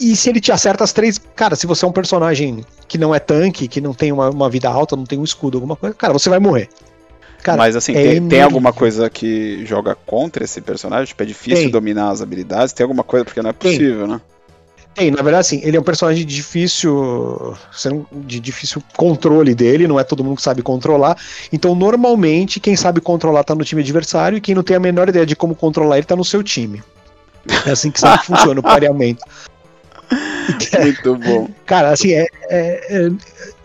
[0.00, 2.98] e, e, se ele te acerta as três, cara, se você é um personagem que
[2.98, 5.76] não é tanque, que não tem uma, uma vida alta, não tem um escudo, alguma
[5.76, 6.68] coisa, cara, você vai morrer.
[7.42, 11.06] Cara, Mas assim, é tem, tem, alguma coisa que joga contra esse personagem?
[11.06, 11.70] Tipo, é difícil tem.
[11.70, 12.72] dominar as habilidades?
[12.72, 14.14] Tem alguma coisa, porque não é possível, tem.
[14.14, 14.20] né?
[14.94, 17.56] Tem, na verdade, assim, ele é um personagem de difícil.
[18.12, 21.16] de difícil controle dele, não é todo mundo que sabe controlar.
[21.52, 25.08] Então, normalmente, quem sabe controlar tá no time adversário e quem não tem a menor
[25.08, 26.82] ideia de como controlar ele tá no seu time.
[27.66, 29.24] É assim que sabe funciona o pareamento.
[30.80, 31.48] Muito bom.
[31.64, 33.10] Cara, assim, é, é, é,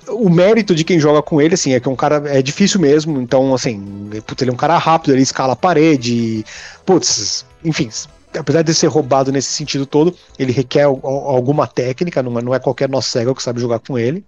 [0.10, 3.20] o mérito de quem joga com ele, assim, é que um cara é difícil mesmo,
[3.20, 6.46] então, assim, putz, ele é um cara rápido, ele escala a parede,
[6.86, 7.90] putz, enfim,
[8.38, 12.90] apesar de ser roubado nesse sentido todo, ele requer alguma técnica, não é, é qualquer
[12.90, 14.26] nó cego que sabe jogar com ele.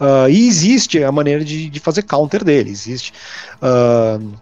[0.00, 3.12] Uh, e existe a maneira de, de, fazer counter dele, existe.
[3.56, 4.34] Uh,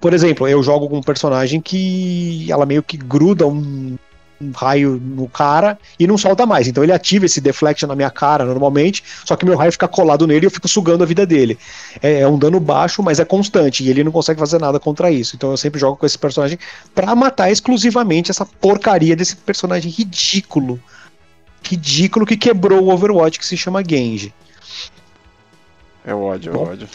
[0.00, 3.96] por exemplo, eu jogo com um personagem que ela meio que gruda um
[4.40, 6.68] um raio no cara e não solta mais.
[6.68, 10.26] Então ele ativa esse deflection na minha cara normalmente, só que meu raio fica colado
[10.26, 11.58] nele e eu fico sugando a vida dele.
[12.02, 15.10] É, é, um dano baixo, mas é constante e ele não consegue fazer nada contra
[15.10, 15.36] isso.
[15.36, 16.58] Então eu sempre jogo com esse personagem
[16.94, 20.80] para matar exclusivamente essa porcaria desse personagem ridículo.
[21.62, 24.32] Ridículo que quebrou o Overwatch que se chama Genji.
[26.04, 26.88] É ódio, é ódio.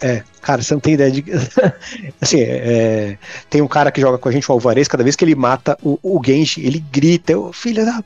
[0.00, 1.24] É, cara, você não tem ideia de.
[2.20, 5.24] assim, é, tem um cara que joga com a gente, o Alvarez, cada vez que
[5.24, 8.04] ele mata o, o Genji, ele grita, filho da.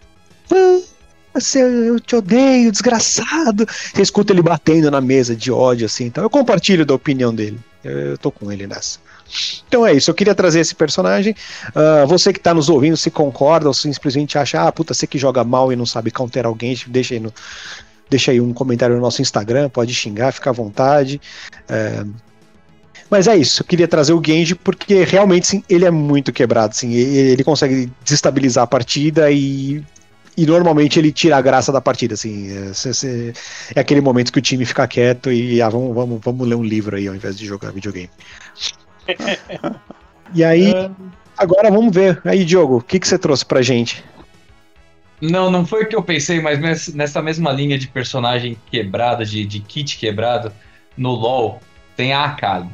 [1.33, 3.66] Você, eu te odeio, desgraçado.
[3.94, 6.07] Você escuta ele batendo na mesa de ódio, assim.
[6.07, 7.59] Então eu compartilho da opinião dele.
[7.85, 8.98] Eu, eu tô com ele nessa.
[9.68, 11.35] Então é isso, eu queria trazer esse personagem.
[11.68, 15.18] Uh, você que está nos ouvindo, se concorda ou simplesmente acha, ah, puta, você que
[15.18, 17.33] joga mal e não sabe counter alguém, deixa aí no,
[18.11, 21.20] deixa aí um comentário no nosso Instagram, pode xingar, fica à vontade.
[21.68, 22.05] É...
[23.09, 26.77] Mas é isso, eu queria trazer o Genji porque realmente sim, ele é muito quebrado,
[26.77, 29.83] sim, ele consegue desestabilizar a partida e,
[30.37, 33.33] e normalmente ele tira a graça da partida, assim, é,
[33.75, 36.62] é aquele momento que o time fica quieto e ah, vamos, vamos, vamos ler um
[36.62, 38.11] livro aí ao invés de jogar videogame.
[40.33, 40.90] e aí, é.
[41.37, 44.05] agora vamos ver, aí Diogo, o que, que você trouxe pra gente?
[45.20, 49.44] Não, não foi o que eu pensei, mas nessa mesma linha de personagem quebrado, de,
[49.44, 50.50] de kit quebrado,
[50.96, 51.61] no LoL
[51.94, 52.70] tem a Akali.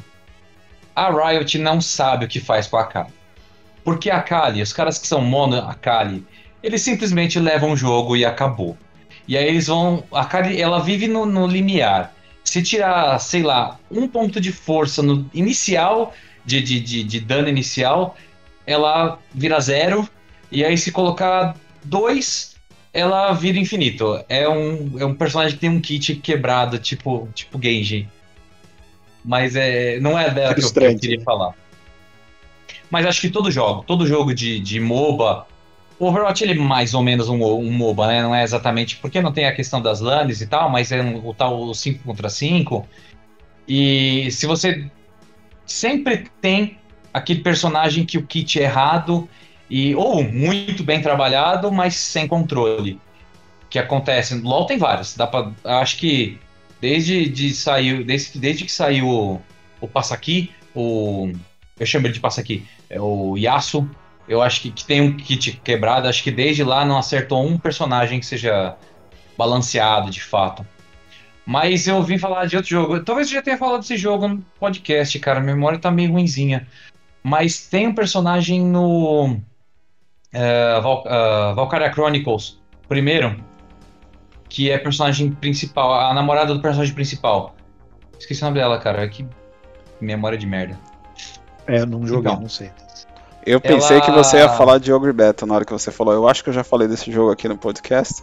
[0.94, 3.12] A Riot não sabe o que faz com a Akali.
[3.85, 6.24] Porque a Akali, os caras que são mono Akali,
[6.62, 8.76] eles simplesmente levam o jogo e acabou.
[9.26, 10.04] E aí eles vão.
[10.12, 12.14] A Akali, ela vive no, no limiar.
[12.44, 17.48] Se tirar, sei lá, um ponto de força no inicial, de, de, de, de dano
[17.48, 18.16] inicial,
[18.64, 20.09] ela vira zero.
[20.50, 21.56] E aí se colocar
[21.87, 22.57] 2,
[22.92, 24.25] ela vira infinito.
[24.29, 28.09] É um, é um personagem que tem um kit quebrado, tipo, tipo Genji.
[29.25, 31.55] Mas é, não é dela que eu, que eu, queria falar.
[32.90, 35.46] Mas acho que todo jogo, todo jogo de, de MOBA
[35.99, 38.22] O Overwatch ele é mais ou menos um, um MOBA, né?
[38.22, 38.96] Não é exatamente.
[38.96, 42.05] Porque não tem a questão das LANs e tal, mas é um, o tal 5
[42.05, 42.87] contra 5.
[43.66, 44.88] E se você
[45.66, 46.79] sempre tem
[47.12, 49.29] aquele personagem que o kit é errado
[49.68, 53.00] e ou muito bem trabalhado, mas sem controle.
[53.68, 54.38] Que acontece.
[54.40, 55.16] LoL tem vários.
[55.16, 56.38] Dá para acho que
[56.81, 59.42] desde de saiu, desde, desde que saiu o,
[59.81, 61.33] o Passaqui, o
[61.79, 63.88] eu chamo ele de Passaqui, é o Yasuo,
[64.29, 67.59] eu acho que, que tem um kit quebrado, acho que desde lá não acertou um
[67.59, 68.76] personagem que seja
[69.37, 70.66] balanceado de fato.
[71.44, 73.05] Mas eu vim falar de outro jogo.
[73.05, 75.38] Talvez eu já tenha falado desse jogo no podcast, cara.
[75.38, 76.66] A memória tá meio ruinzinha.
[77.22, 79.40] Mas tem um personagem no.
[80.37, 83.37] Uh, Val, uh, Valkyria Chronicles, primeiro,
[84.49, 87.55] que é personagem principal, a namorada do personagem principal.
[88.18, 89.09] Esqueci o nome dela, cara.
[89.09, 89.27] Que
[90.01, 90.79] memória de merda.
[91.66, 92.70] É, eu não joguei, então, não sei.
[93.44, 94.05] Eu pensei ela...
[94.05, 96.12] que você ia falar de Ogre Battle na hora que você falou.
[96.12, 98.22] Eu acho que eu já falei desse jogo aqui no podcast.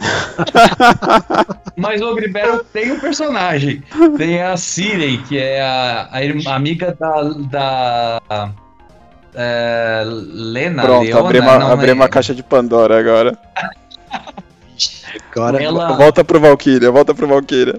[1.76, 3.82] Mas o Ogre Battle tem um personagem.
[4.16, 6.08] Tem a Sirey, que é a,
[6.46, 7.22] a amiga da.
[7.50, 8.52] da
[9.40, 10.82] é, Lena.
[10.82, 13.38] Pronto, Leona, abri, uma, abri uma caixa de Pandora agora.
[15.30, 15.92] agora ela...
[15.96, 17.78] Volta pro Valkyria, volta pro Valkyria.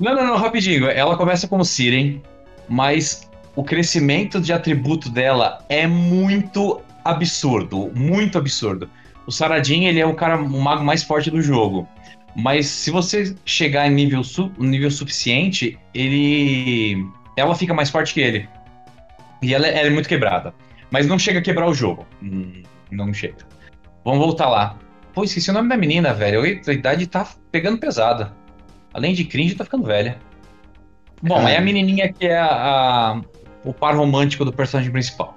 [0.00, 0.88] Não, não, não, rapidinho.
[0.88, 2.22] Ela começa como Siren,
[2.66, 8.88] mas o crescimento de atributo dela é muito absurdo, muito absurdo.
[9.26, 11.86] O Saradin, ele é o cara, o mago mais forte do jogo.
[12.34, 17.06] Mas se você chegar em nível, su nível suficiente, ele.
[17.36, 18.48] Ela fica mais forte que ele.
[19.42, 20.54] E ela, ela, é muito quebrada.
[20.90, 22.06] Mas não chega a quebrar o jogo.
[22.22, 23.38] Hum, não chega.
[24.04, 24.78] Vamos voltar lá.
[25.12, 26.42] Pô, esqueci o nome da menina, velho.
[26.42, 28.32] A idade tá pegando pesada.
[28.92, 30.18] Além de cringe, tá ficando velha.
[31.22, 33.20] Bom, é a menininha que é a,
[33.64, 35.36] o par romântico do personagem principal.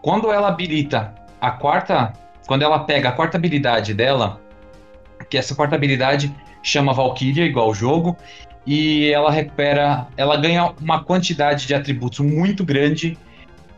[0.00, 2.12] Quando ela habilita a quarta,
[2.46, 4.40] quando ela pega a quarta habilidade dela,
[5.28, 8.16] que essa quarta habilidade chama Valkyria, igual o jogo,
[8.66, 13.18] e ela recupera, ela ganha uma quantidade de atributos muito grande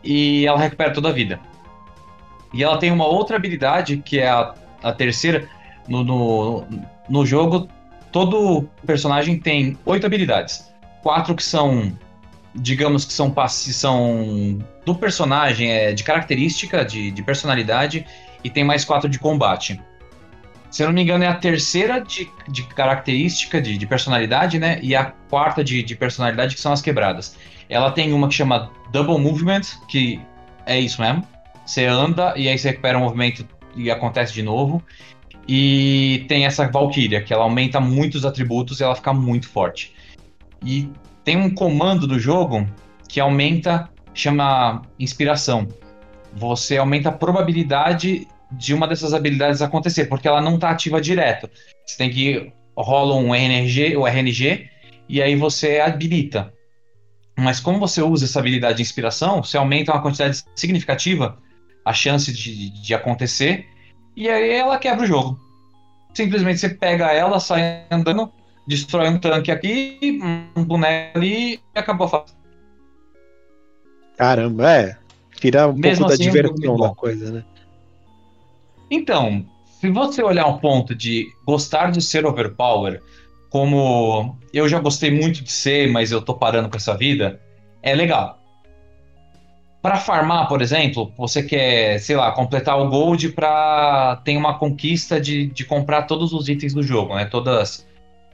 [0.03, 1.39] e ela recupera toda a vida.
[2.53, 5.49] E ela tem uma outra habilidade, que é a, a terceira,
[5.87, 6.67] no, no,
[7.09, 7.67] no jogo,
[8.11, 10.71] todo personagem tem oito habilidades.
[11.01, 11.91] Quatro que são
[12.55, 18.05] digamos que são são do personagem, é de característica, de, de personalidade,
[18.43, 19.81] e tem mais quatro de combate.
[20.69, 24.79] Se eu não me engano, é a terceira de, de característica, de, de personalidade, né?
[24.81, 27.37] E a quarta de, de personalidade, que são as quebradas.
[27.73, 30.21] Ela tem uma que chama Double Movement, que
[30.67, 31.27] é isso mesmo.
[31.65, 34.83] Você anda e aí você recupera o movimento e acontece de novo.
[35.47, 39.91] E tem essa Valkyria, que ela aumenta muitos atributos e ela fica muito forte.
[40.63, 40.87] E
[41.23, 42.67] tem um comando do jogo
[43.09, 45.67] que aumenta, chama inspiração.
[46.31, 51.49] Você aumenta a probabilidade de uma dessas habilidades acontecer, porque ela não está ativa direto.
[51.83, 54.69] Você tem que rola um RNG, o RNG,
[55.09, 56.52] e aí você habilita.
[57.37, 61.37] Mas como você usa essa habilidade de inspiração, você aumenta uma quantidade significativa
[61.83, 63.67] a chance de, de acontecer,
[64.15, 65.39] e aí ela quebra o jogo.
[66.13, 68.31] Simplesmente você pega ela, sai andando,
[68.67, 70.19] destrói um tanque aqui,
[70.55, 72.33] um boneco ali e acabou a fase.
[74.17, 74.97] Caramba, é.
[75.35, 77.43] Tira um Mesmo pouco assim, da diversão da coisa, né?
[78.89, 83.01] Então, se você olhar um ponto de gostar de ser overpower,
[83.53, 87.39] como eu já gostei muito de ser, mas eu tô parando com essa vida,
[87.83, 88.39] é legal.
[89.79, 95.21] Para farmar, por exemplo, você quer, sei lá, completar o gold para ter uma conquista
[95.21, 97.25] de, de comprar todos os itens do jogo, né?
[97.25, 97.87] Todas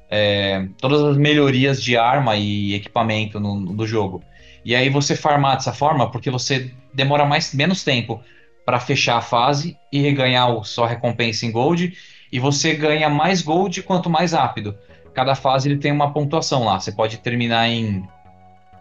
[0.10, 4.24] é, todas as melhorias de arma e equipamento no, no jogo.
[4.64, 8.22] E aí você farmar dessa forma, porque você demora mais menos tempo
[8.66, 11.94] para fechar a fase e ganhar sua recompensa em gold,
[12.32, 14.78] e você ganha mais gold quanto mais rápido.
[15.14, 16.80] Cada fase ele tem uma pontuação lá.
[16.80, 18.08] Você pode terminar em,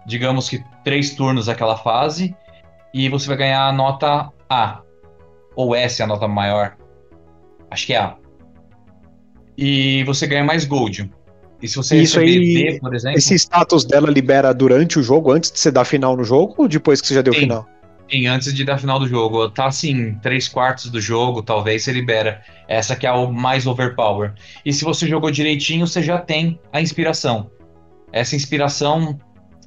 [0.06, 2.34] digamos que três turnos aquela fase,
[2.92, 4.80] e você vai ganhar a nota A.
[5.54, 6.76] Ou S, a nota maior.
[7.70, 8.16] Acho que é A.
[9.56, 11.10] E você ganha mais gold.
[11.60, 13.18] E se você Isso aí, D, por exemplo.
[13.18, 16.68] Esse status dela libera durante o jogo, antes de você dar final no jogo, ou
[16.68, 17.66] depois que você já deu sim, final?
[18.10, 19.50] Sim, antes de dar final do jogo.
[19.50, 22.42] Tá assim, três quartos do jogo, talvez você libera.
[22.66, 24.32] Essa que é o mais overpower.
[24.64, 27.50] E se você jogou direitinho, você já tem a inspiração.
[28.10, 29.18] Essa inspiração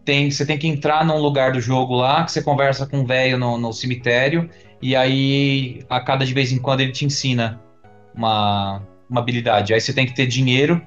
[0.04, 0.32] tem.
[0.32, 3.38] Você tem que entrar num lugar do jogo lá, que você conversa com um velho
[3.38, 4.50] no, no cemitério,
[4.82, 7.62] e aí a cada de vez em quando ele te ensina
[8.16, 9.74] uma, uma habilidade.
[9.74, 10.82] Aí você tem que ter dinheiro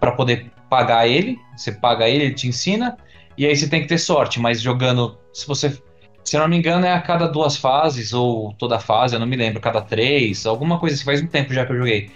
[0.00, 1.38] para poder pagar ele.
[1.56, 2.96] Você paga ele, ele te ensina.
[3.36, 5.16] E aí você tem que ter sorte, mas jogando.
[5.32, 5.80] Se você
[6.28, 9.26] Se eu não me engano, é a cada duas fases, ou toda fase, eu não
[9.26, 12.10] me lembro, cada três, alguma coisa assim, faz um tempo já que eu joguei.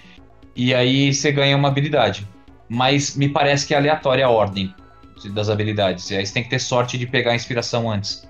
[0.54, 2.28] E aí você ganha uma habilidade.
[2.68, 4.74] Mas me parece que é aleatória a ordem
[5.32, 6.10] das habilidades.
[6.10, 8.28] E aí você tem que ter sorte de pegar a inspiração antes.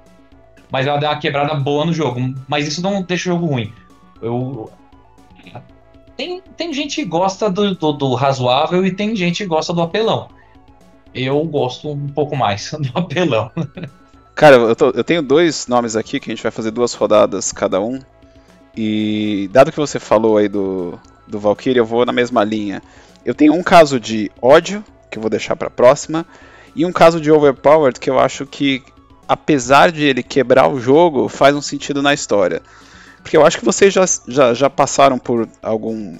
[0.71, 2.33] Mas ela dá uma quebrada boa no jogo.
[2.47, 3.73] Mas isso não deixa o jogo ruim.
[4.21, 4.71] Eu.
[6.17, 9.83] Tem, tem gente que gosta do, do, do razoável e tem gente que gosta do
[9.83, 10.29] apelão.
[11.13, 13.51] Eu gosto um pouco mais do apelão.
[14.43, 17.53] Cara, eu, tô, eu, tenho dois nomes aqui que a gente vai fazer duas rodadas
[17.53, 18.01] cada um.
[18.77, 22.83] E dado que você falou aí do, do Valkyrie, eu vou na mesma linha.
[23.25, 26.27] Eu tenho um caso de ódio, que eu vou deixar para próxima,
[26.75, 28.83] e um caso de overpowered que eu acho que,
[29.29, 32.63] apesar de ele quebrar o jogo, faz um sentido na história.
[33.23, 36.17] Porque eu acho que vocês já, já, já passaram por algum.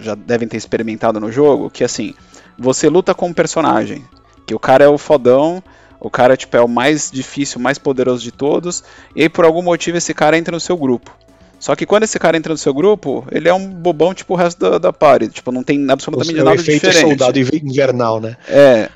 [0.00, 2.14] Já devem ter experimentado no jogo, que assim,
[2.58, 4.04] você luta com um personagem,
[4.44, 5.62] que o cara é o fodão,
[6.04, 8.84] o cara tipo, é o mais difícil, o mais poderoso de todos,
[9.16, 11.10] e aí por algum motivo esse cara entra no seu grupo.
[11.58, 14.36] Só que quando esse cara entra no seu grupo, ele é um bobão tipo o
[14.36, 15.28] resto da, da party.
[15.28, 17.08] Tipo, não tem absolutamente nada efeito diferente.
[17.08, 18.36] soldado invernal, né?
[18.46, 18.90] É.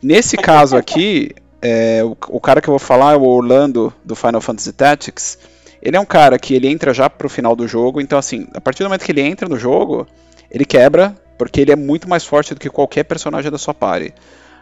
[0.00, 4.14] Nesse caso aqui, é, o, o, cara que eu vou falar é o Orlando do
[4.14, 5.36] Final Fantasy Tactics.
[5.82, 8.60] Ele é um cara que ele entra já pro final do jogo, então assim, a
[8.60, 10.06] partir do momento que ele entra no jogo,
[10.48, 14.14] ele quebra, porque ele é muito mais forte do que qualquer personagem da sua party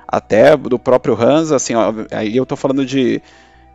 [0.09, 3.21] até do próprio Hans, assim, ó, aí eu tô falando de,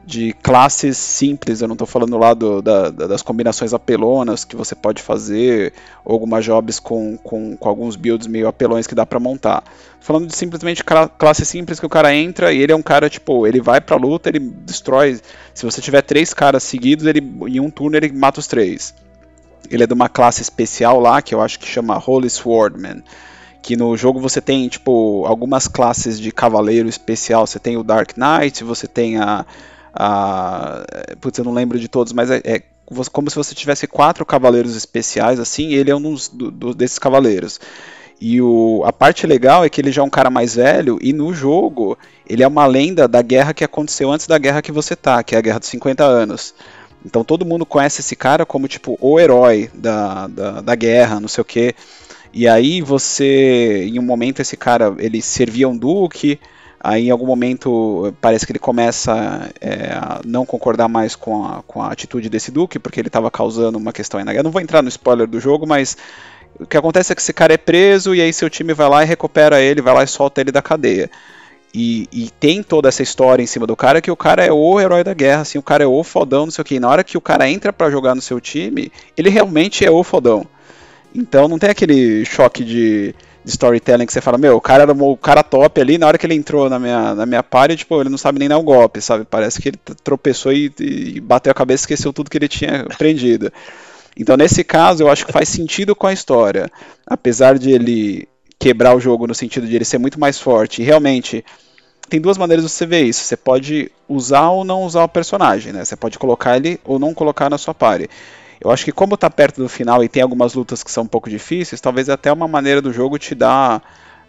[0.04, 4.74] de classes simples, eu não tô falando lá do, da, das combinações apelonas que você
[4.74, 9.19] pode fazer, ou algumas jobs com, com, com alguns builds meio apelões que dá para
[9.19, 9.62] montar.
[9.62, 13.08] Tô falando de simplesmente classe simples que o cara entra e ele é um cara,
[13.12, 15.22] tipo, ele vai pra luta, ele destrói.
[15.54, 18.96] Se você tiver três caras seguidos, ele em um turno ele mata os três.
[19.69, 23.04] Ele é de uma classe especial lá, que eu acho que chama Holy Swordman
[23.63, 27.47] que no jogo você tem tipo algumas classes de cavaleiro especial.
[27.47, 29.45] Você tem o Dark Knight, você tem a,
[29.93, 30.84] a
[31.21, 32.62] putz, eu não lembro de todos, mas é, é
[33.12, 35.73] como se você tivesse quatro cavaleiros especiais assim.
[35.73, 37.60] ele é um dos, do, desses cavaleiros.
[38.19, 41.13] E o, a parte legal é que ele já é um cara mais velho e
[41.13, 41.97] no jogo
[42.28, 45.36] ele é uma lenda da guerra que aconteceu antes da guerra que você tá, que
[45.36, 46.54] é a guerra dos 50 anos.
[47.06, 51.30] Então todo mundo conhece esse cara como tipo o herói da, da, da guerra, não
[51.30, 51.73] sei o que.
[52.34, 56.39] E aí você, em um momento esse cara, ele servia um duque,
[56.80, 61.62] aí em algum momento parece que ele começa é, a não concordar mais com a,
[61.62, 64.43] com a atitude desse duque, porque ele estava causando uma questão aí na guerra.
[64.43, 65.96] Não vou entrar no spoiler do jogo, mas
[66.60, 69.04] o que acontece é que esse cara é preso e aí seu time vai lá
[69.04, 71.12] e recupera ele, vai lá e solta ele da cadeia.
[71.72, 74.80] E, e, tem toda essa história em cima do cara que o cara é o
[74.80, 76.76] herói da guerra, assim, o cara é o fodão, não sei o que.
[76.76, 79.89] E na hora que o cara entra para jogar no seu time, ele realmente é
[79.89, 80.48] o fodão.
[81.13, 84.93] Então não tem aquele choque de, de, storytelling que você fala, meu, o cara era
[84.93, 88.02] o cara top ali, na hora que ele entrou na minha, na minha party, tipo,
[88.02, 89.26] ele não sabe nem dar um golpe, sabe?
[89.26, 92.82] Parece que ele tropeçou e, e bateu a cabeça e esqueceu tudo que ele tinha
[92.89, 93.52] aprendido.
[94.17, 96.69] Então, nesse caso, eu acho que faz sentido com a história.
[97.06, 98.28] Apesar de ele
[98.60, 100.82] quebrar o jogo no sentido de ele ser muito mais forte.
[100.82, 101.43] E realmente,
[102.10, 103.23] tem duas maneiras de você ver isso.
[103.23, 105.84] Você pode usar ou não usar o personagem, né?
[105.84, 108.10] Você pode colocar ele ou não colocar na sua party.
[108.63, 111.08] Eu acho que como está perto do final e tem algumas lutas que são um
[111.08, 113.82] pouco difíceis, talvez até uma maneira do jogo te dar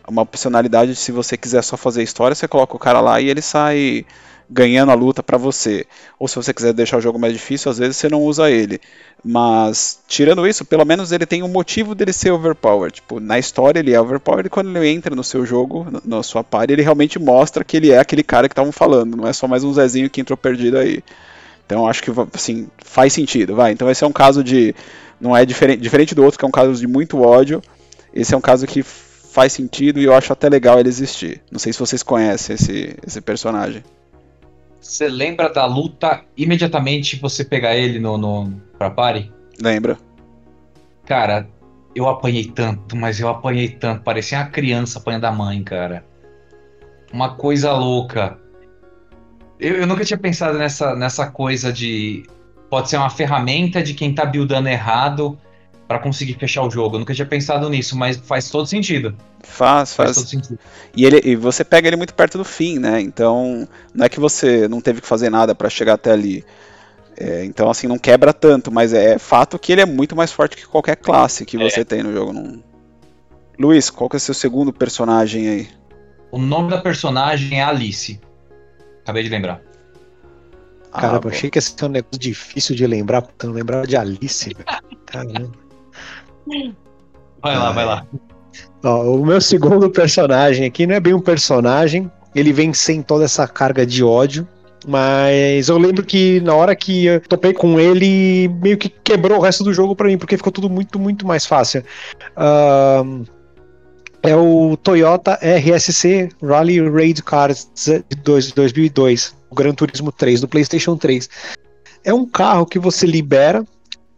[0.08, 3.30] uma opcionalidade de se você quiser só fazer história, você coloca o cara lá e
[3.30, 4.04] ele sai
[4.50, 5.86] ganhando a luta para você.
[6.18, 8.80] Ou se você quiser deixar o jogo mais difícil, às vezes você não usa ele.
[9.24, 12.96] Mas tirando isso, pelo menos ele tem um motivo dele ser overpowered.
[12.96, 16.44] Tipo, na história ele é overpowered e quando ele entra no seu jogo, na sua
[16.44, 19.48] party, ele realmente mostra que ele é aquele cara que estavam falando, não é só
[19.48, 21.02] mais um Zezinho que entrou perdido aí.
[21.66, 23.72] Então acho que assim, faz sentido, vai.
[23.72, 24.74] Então esse é um caso de.
[25.20, 27.62] Não é diferente, diferente do outro, que é um caso de muito ódio.
[28.12, 31.42] Esse é um caso que faz sentido e eu acho até legal ele existir.
[31.50, 33.82] Não sei se vocês conhecem esse, esse personagem.
[34.80, 39.32] Você lembra da luta imediatamente você pegar ele no, no pra pare?
[39.60, 39.98] Lembra.
[41.06, 41.48] Cara,
[41.94, 44.02] eu apanhei tanto, mas eu apanhei tanto.
[44.02, 46.04] Parecia uma criança apanhando da mãe, cara.
[47.12, 48.38] Uma coisa louca.
[49.58, 52.24] Eu, eu, nunca tinha pensado nessa, nessa coisa de.
[52.68, 55.38] Pode ser uma ferramenta de quem tá buildando errado
[55.86, 56.96] para conseguir fechar o jogo.
[56.96, 59.14] Eu nunca tinha pensado nisso, mas faz todo sentido.
[59.42, 60.14] Faz, faz.
[60.14, 60.58] faz todo sentido.
[60.96, 63.00] E, ele, e você pega ele muito perto do fim, né?
[63.00, 66.44] Então, não é que você não teve que fazer nada para chegar até ali.
[67.16, 70.56] É, então, assim, não quebra tanto, mas é fato que ele é muito mais forte
[70.56, 71.70] que qualquer classe que é.
[71.70, 72.32] você tem no jogo.
[72.32, 72.62] Não...
[73.58, 75.68] Luiz, qual que é o seu segundo personagem aí?
[76.32, 78.20] O nome da personagem é Alice.
[79.04, 79.60] Acabei de lembrar.
[80.92, 83.56] Cara, ah, eu achei que esse é um negócio difícil de lembrar, porque eu não
[83.56, 84.54] lembrava de Alice,
[85.06, 85.52] Caramba.
[87.42, 88.06] Vai lá, vai lá.
[88.82, 93.24] Ó, o meu segundo personagem aqui não é bem um personagem, ele vem sem toda
[93.24, 94.46] essa carga de ódio.
[94.86, 99.40] Mas eu lembro que na hora que eu topei com ele, meio que quebrou o
[99.40, 101.82] resto do jogo para mim, porque ficou tudo muito, muito mais fácil.
[102.36, 103.24] Uh,
[104.24, 110.96] é o Toyota RSC Rally Raid Cars de 2002, o Gran Turismo 3, do PlayStation
[110.96, 111.28] 3.
[112.02, 113.64] É um carro que você libera,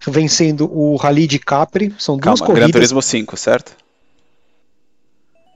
[0.06, 2.70] vencendo o Rally de Capri, são Calma, duas corridas.
[2.70, 3.76] Gran Turismo 5, certo?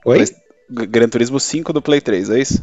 [0.05, 0.25] Oi?
[0.69, 2.61] Gran Turismo 5 do Play 3, é isso?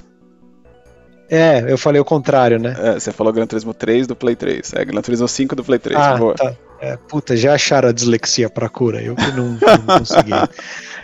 [1.31, 2.75] É, eu falei o contrário, né?
[2.79, 4.73] É, você falou Gran Turismo 3 do Play 3.
[4.75, 5.99] É, Gran Turismo 5 do Play 3.
[5.99, 6.35] Ah, Boa.
[6.35, 6.55] tá.
[6.81, 9.03] É, puta, já acharam a dislexia pra cura.
[9.03, 10.31] Eu que não, não consegui.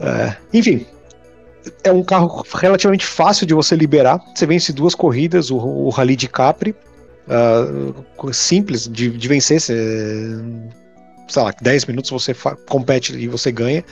[0.00, 0.86] É, enfim,
[1.82, 4.20] é um carro relativamente fácil de você liberar.
[4.34, 6.74] Você vence duas corridas, o, o Rally de Capri.
[7.28, 9.60] Uh, simples de, de vencer.
[9.60, 9.74] Você,
[11.28, 12.34] sei lá, 10 minutos você
[12.68, 13.84] compete e você ganha.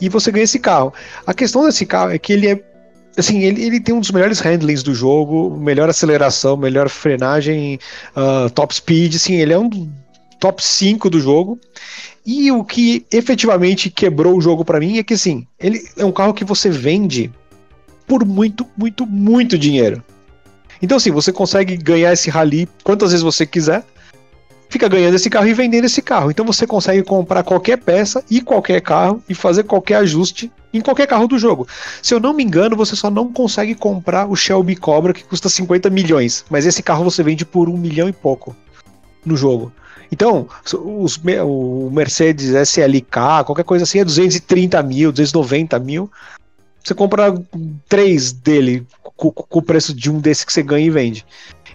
[0.00, 0.92] E você ganha esse carro.
[1.26, 2.60] A questão desse carro é que ele é
[3.16, 7.78] assim, ele, ele tem um dos melhores handlings do jogo, melhor aceleração, melhor frenagem,
[8.16, 9.68] uh, top speed, assim, ele é um
[10.38, 11.58] top 5 do jogo.
[12.24, 16.12] E o que efetivamente quebrou o jogo para mim é que, assim, ele é um
[16.12, 17.30] carro que você vende
[18.06, 20.02] por muito, muito, muito dinheiro.
[20.80, 23.84] Então, assim, você consegue ganhar esse rally quantas vezes você quiser,
[24.68, 26.30] fica ganhando esse carro e vendendo esse carro.
[26.30, 31.06] Então você consegue comprar qualquer peça e qualquer carro e fazer qualquer ajuste em qualquer
[31.06, 31.66] carro do jogo.
[32.02, 35.48] Se eu não me engano, você só não consegue comprar o Shelby Cobra que custa
[35.48, 38.54] 50 milhões, mas esse carro você vende por um milhão e pouco
[39.24, 39.72] no jogo.
[40.10, 46.10] Então, os, o Mercedes SLK, qualquer coisa assim, é 230 mil, 290 mil.
[46.82, 47.34] Você compra
[47.88, 51.26] três dele com, o preço de um desse que você ganha e vende.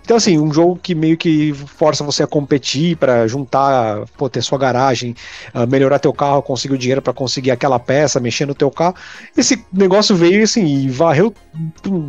[0.04, 4.41] Então, assim, um jogo que meio que força você a competir para juntar, pô, ter
[4.41, 5.16] sua garagem,
[5.56, 8.95] uh, melhorar teu carro, conseguir o dinheiro para conseguir aquela peça, mexer no teu carro.
[9.36, 11.34] Esse negócio veio assim e varreu,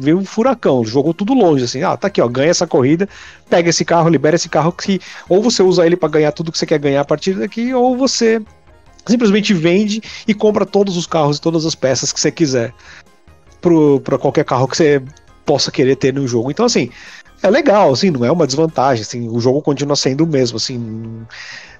[0.00, 3.08] veio um furacão, jogou tudo longe, assim, ah, tá aqui, ó, ganha essa corrida,
[3.48, 6.58] pega esse carro, libera esse carro que ou você usa ele para ganhar tudo que
[6.58, 8.42] você quer ganhar a partir daqui, ou você
[9.06, 12.74] simplesmente vende e compra todos os carros e todas as peças que você quiser
[14.02, 15.00] para qualquer carro que você
[15.44, 16.50] possa querer ter no jogo.
[16.50, 16.90] Então, assim,
[17.44, 20.78] é legal, assim, não é uma desvantagem, assim, o jogo continua sendo o mesmo, assim,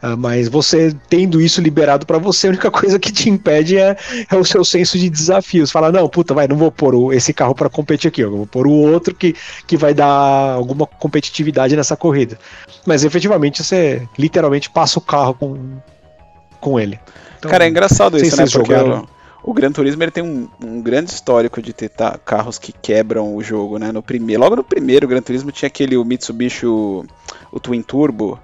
[0.03, 3.97] uh, mas você tendo isso liberado para você, a única coisa que te impede é,
[4.31, 5.67] é o seu senso de desafio.
[5.67, 8.47] Você fala, não, puta, vai, não vou pôr esse carro para competir aqui, eu vou
[8.47, 9.35] pôr o outro que,
[9.67, 10.07] que vai dar
[10.53, 12.39] alguma competitividade nessa corrida.
[12.85, 15.79] Mas efetivamente você literalmente passa o carro com,
[16.61, 17.01] com ele.
[17.39, 18.45] Então, Cara, é engraçado isso, né?
[18.45, 19.14] Porque jogaram...
[19.45, 23.37] O Gran Turismo ele tem um, um grande histórico de ter tá, carros que quebram
[23.37, 23.93] o jogo, né?
[23.93, 27.05] No primeiro, logo no primeiro, o Gran Turismo tinha aquele o Mitsubishi o,
[27.53, 28.41] o Twin Turbo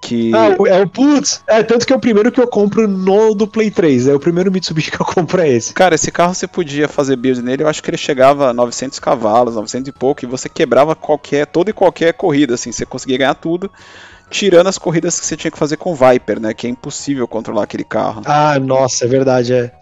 [0.00, 3.34] que Ah, é o putz, é tanto que é o primeiro que eu compro no
[3.34, 5.72] do Play 3, é o primeiro Mitsubishi que eu compro é esse.
[5.72, 8.98] Cara, esse carro você podia fazer build nele, eu acho que ele chegava a 900
[8.98, 13.18] cavalos, 900 e pouco, e você quebrava qualquer, toda e qualquer corrida assim, você conseguia
[13.18, 13.70] ganhar tudo
[14.30, 16.54] tirando as corridas que você tinha que fazer com o Viper, né?
[16.54, 18.22] Que é impossível controlar aquele carro.
[18.24, 19.72] Ah, nossa, é verdade, é.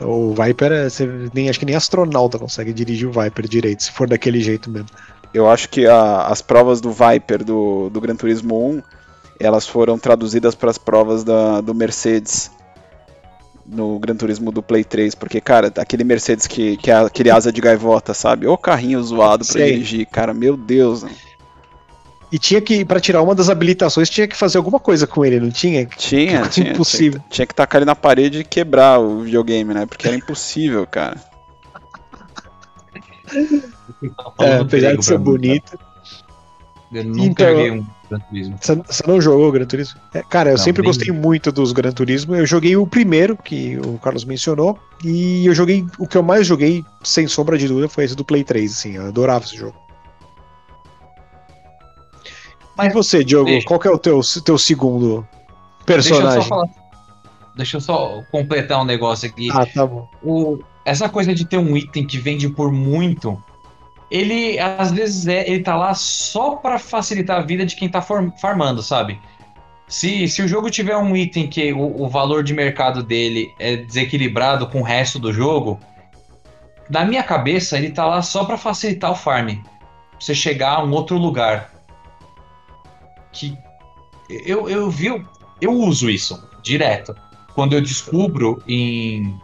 [0.00, 3.90] O Viper, é, você nem, acho que nem astronauta consegue dirigir o Viper direito, se
[3.90, 4.88] for daquele jeito mesmo.
[5.34, 8.82] Eu acho que a, as provas do Viper do, do Gran Turismo 1,
[9.40, 12.50] elas foram traduzidas para as provas da, do Mercedes
[13.66, 17.52] no Gran Turismo do Play 3, porque, cara, aquele Mercedes que, que é aquele asa
[17.52, 18.46] de gaivota, sabe?
[18.46, 21.02] O carrinho zoado para dirigir, cara, meu Deus.
[21.02, 21.10] Né?
[22.30, 25.40] E tinha que, para tirar uma das habilitações, tinha que fazer alguma coisa com ele,
[25.40, 25.86] não tinha?
[25.86, 26.72] Tinha, que tinha.
[26.72, 27.20] Impossível.
[27.20, 29.86] Tinha, tinha, que tacar ele na parede e quebrar o videogame, né?
[29.86, 31.16] Porque era impossível, cara.
[34.40, 35.78] é, apesar de ser bonito.
[36.92, 38.58] Eu nunca então, um Gran Turismo.
[38.60, 40.00] Você não jogou o Gran Turismo?
[40.14, 42.34] É, cara, eu não, sempre gostei muito dos Gran Turismo.
[42.34, 45.84] Eu joguei o primeiro, que o Carlos mencionou, e eu joguei.
[45.98, 48.92] O que eu mais joguei, sem sombra de dúvida, foi esse do Play 3, assim.
[48.96, 49.87] Eu adorava esse jogo.
[52.78, 53.66] Mas você, Diogo, Deixa.
[53.66, 55.26] qual é o teu, teu segundo
[55.84, 56.28] personagem?
[56.28, 56.68] Deixa eu, falar,
[57.56, 59.48] deixa eu, só completar um negócio aqui.
[59.50, 60.08] Ah, tá bom.
[60.22, 63.42] O, essa coisa de ter um item que vende por muito,
[64.08, 68.00] ele às vezes é, ele tá lá só para facilitar a vida de quem tá
[68.00, 69.20] farmando, sabe?
[69.88, 73.76] Se, se o jogo tiver um item que o, o valor de mercado dele é
[73.76, 75.80] desequilibrado com o resto do jogo,
[76.88, 79.56] na minha cabeça ele tá lá só para facilitar o farm.
[80.20, 81.77] Você chegar a um outro lugar
[83.32, 83.56] que
[84.28, 85.24] eu, eu vi,
[85.60, 87.14] eu uso isso direto.
[87.54, 89.38] Quando eu descubro em,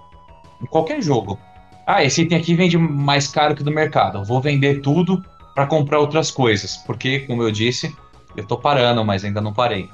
[0.62, 1.38] em qualquer jogo,
[1.86, 4.24] ah, esse item aqui vende mais caro que do mercado.
[4.24, 5.24] Vou vender tudo
[5.54, 7.94] para comprar outras coisas, porque, como eu disse,
[8.36, 9.88] eu tô parando, mas ainda não parei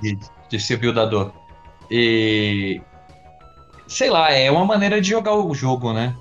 [0.00, 0.18] de,
[0.48, 1.32] de ser buildador.
[1.90, 2.80] E
[3.86, 6.14] sei lá, é uma maneira de jogar o jogo, né?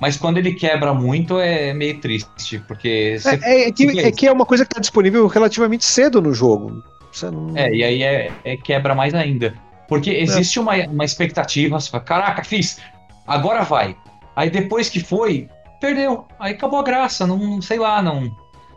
[0.00, 3.16] Mas quando ele quebra muito é meio triste, porque.
[3.18, 6.34] Você, é, é, que, é, que, é uma coisa que está disponível relativamente cedo no
[6.34, 6.82] jogo.
[7.22, 7.56] Não...
[7.56, 9.54] É, e aí é, é, quebra mais ainda.
[9.88, 10.22] Porque é.
[10.22, 12.80] existe uma, uma expectativa, você fala, caraca, fiz,
[13.26, 13.96] agora vai.
[14.34, 15.48] Aí depois que foi,
[15.80, 16.26] perdeu.
[16.38, 18.34] Aí acabou a graça, não sei lá, não.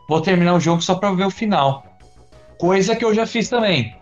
[0.07, 1.83] Vou terminar o jogo só pra ver o final.
[2.57, 3.95] Coisa que eu já fiz também.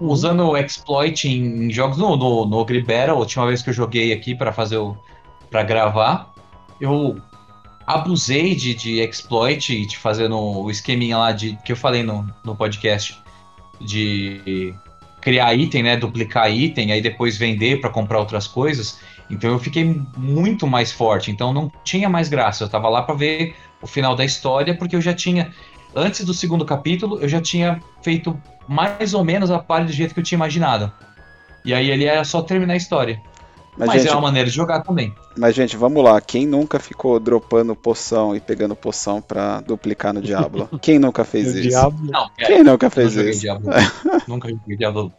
[0.00, 3.74] Usando o exploit em jogos no, no, no Ogre Battle, a última vez que eu
[3.74, 4.96] joguei aqui para fazer o.
[5.54, 6.34] para gravar,
[6.80, 7.16] eu
[7.86, 12.28] abusei de, de exploit e de fazer o esqueminha lá de, que eu falei no,
[12.44, 13.22] no podcast.
[13.80, 14.74] De
[15.20, 15.96] criar item, né?
[15.96, 18.98] Duplicar item, aí depois vender para comprar outras coisas.
[19.30, 21.30] Então eu fiquei muito mais forte.
[21.30, 22.64] Então não tinha mais graça.
[22.64, 25.52] Eu tava lá para ver o final da história, porque eu já tinha.
[25.94, 28.36] Antes do segundo capítulo, eu já tinha feito
[28.66, 30.92] mais ou menos a par do jeito que eu tinha imaginado.
[31.64, 33.22] E aí ele era só terminar a história.
[33.76, 35.12] Mas, Mas é gente, é uma maneira de jogar também.
[35.36, 36.20] Mas, gente, vamos lá.
[36.20, 40.68] Quem nunca ficou dropando poção e pegando poção pra duplicar no Diablo?
[40.80, 41.68] Quem nunca fez isso?
[41.68, 41.98] Diablo?
[42.08, 43.40] Não, é, Quem nunca fez isso?
[43.40, 43.70] Diablo.
[44.28, 45.12] nunca joguei Diablo.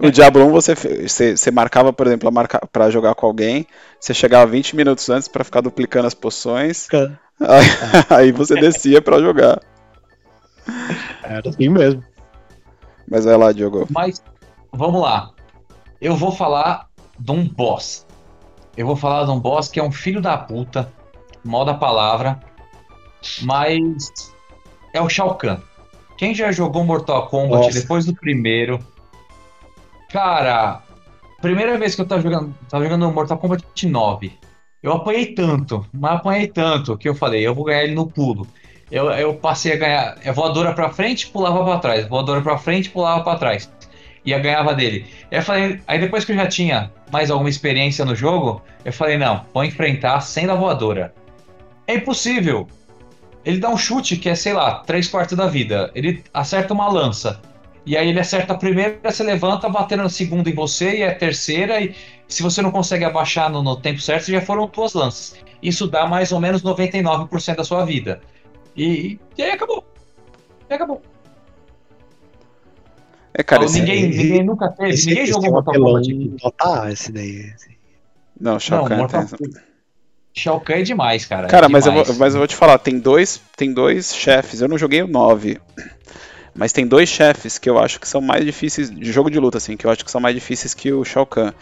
[0.00, 3.64] no Diablo 1 você, você, você marcava, por exemplo, marca, pra jogar com alguém,
[4.00, 6.88] você chegava 20 minutos antes pra ficar duplicando as poções.
[6.92, 7.66] Aí,
[8.10, 9.60] aí você descia pra jogar.
[11.22, 12.02] Era assim mesmo.
[13.08, 13.86] Mas vai lá, Diogo.
[13.90, 14.20] Mas,
[14.72, 15.30] vamos lá.
[16.00, 16.88] Eu vou falar
[17.18, 18.06] de um boss.
[18.76, 20.92] Eu vou falar de um boss que é um filho da puta,
[21.44, 22.40] mal da palavra,
[23.42, 24.32] mas
[24.92, 25.58] é o Shao Kahn.
[26.16, 27.80] Quem já jogou Mortal Kombat Nossa.
[27.80, 28.78] depois do primeiro?
[30.10, 30.82] Cara,
[31.40, 34.32] primeira vez que eu tava jogando, tava jogando Mortal Kombat 9.
[34.82, 38.46] Eu apanhei tanto, mas apanhei tanto que eu falei, eu vou ganhar ele no pulo.
[38.90, 42.90] Eu, eu passei a ganhar, é voadora pra frente, pulava para trás, voadora pra frente,
[42.90, 43.70] pulava para trás
[44.24, 45.06] e eu ganhava dele.
[45.30, 49.18] Aí, falei, aí depois que eu já tinha mais alguma experiência no jogo, eu falei,
[49.18, 51.14] não, vou enfrentar sem da voadora.
[51.86, 52.66] É impossível.
[53.44, 55.90] Ele dá um chute que é, sei lá, 3 quartos da vida.
[55.94, 57.40] Ele acerta uma lança.
[57.86, 61.14] E aí ele acerta a primeira, você levanta, batendo na segunda em você, e a
[61.14, 61.94] terceira, e
[62.26, 65.36] se você não consegue abaixar no, no tempo certo, já foram duas lanças.
[65.62, 68.22] Isso dá mais ou menos 99% da sua vida.
[68.74, 69.84] E, e aí acabou.
[70.68, 71.02] E acabou.
[73.36, 73.80] É, cara, esse...
[73.80, 76.36] ninguém, ninguém nunca teve, esse, ninguém jogou Mortal Kombat.
[76.42, 77.52] Nota esse daí.
[78.40, 79.26] Não, Shao Kahn Mortal...
[79.26, 79.50] tem...
[80.32, 81.48] Shao Kahn é demais, cara.
[81.48, 84.60] Cara, é mas, eu vou, mas eu vou te falar, tem dois, tem dois chefes,
[84.60, 85.60] eu não joguei o 9,
[86.54, 89.58] mas tem dois chefes que eu acho que são mais difíceis, de jogo de luta,
[89.58, 91.52] assim, que eu acho que são mais difíceis que o Shao Kahn.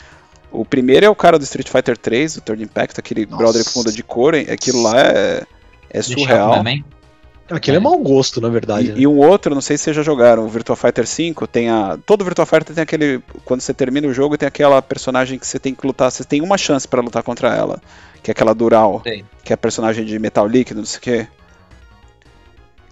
[0.51, 3.37] O primeiro é o cara do Street Fighter 3, o Third Impact, aquele Nossa.
[3.37, 5.43] brother que funda de couro, aquilo lá é,
[5.89, 6.57] é surreal.
[6.57, 6.85] Também.
[7.57, 8.89] Aquilo é, é mau gosto, na verdade.
[8.89, 8.95] E, né?
[8.99, 11.99] e, um outro, não sei se vocês já jogaram, o Virtua Fighter 5, tem a.
[12.05, 13.21] Todo Virtua Fighter tem aquele.
[13.45, 16.11] Quando você termina o jogo, tem aquela personagem que você tem que lutar.
[16.11, 17.81] Você tem uma chance para lutar contra ela.
[18.23, 19.01] Que é aquela Dural.
[19.01, 19.25] Tem.
[19.45, 21.27] Que é a personagem de metal líquido, não sei o quê.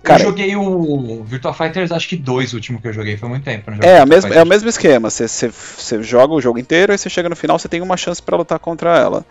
[0.03, 3.29] Cara, eu joguei o Virtua Fighters, acho que dois, o último que eu joguei, foi
[3.29, 3.71] muito tempo.
[3.83, 5.11] É, a mesmo, é o mesmo esquema.
[5.11, 7.97] Você, você, você joga o jogo inteiro e você chega no final, você tem uma
[7.97, 9.27] chance para lutar contra ela.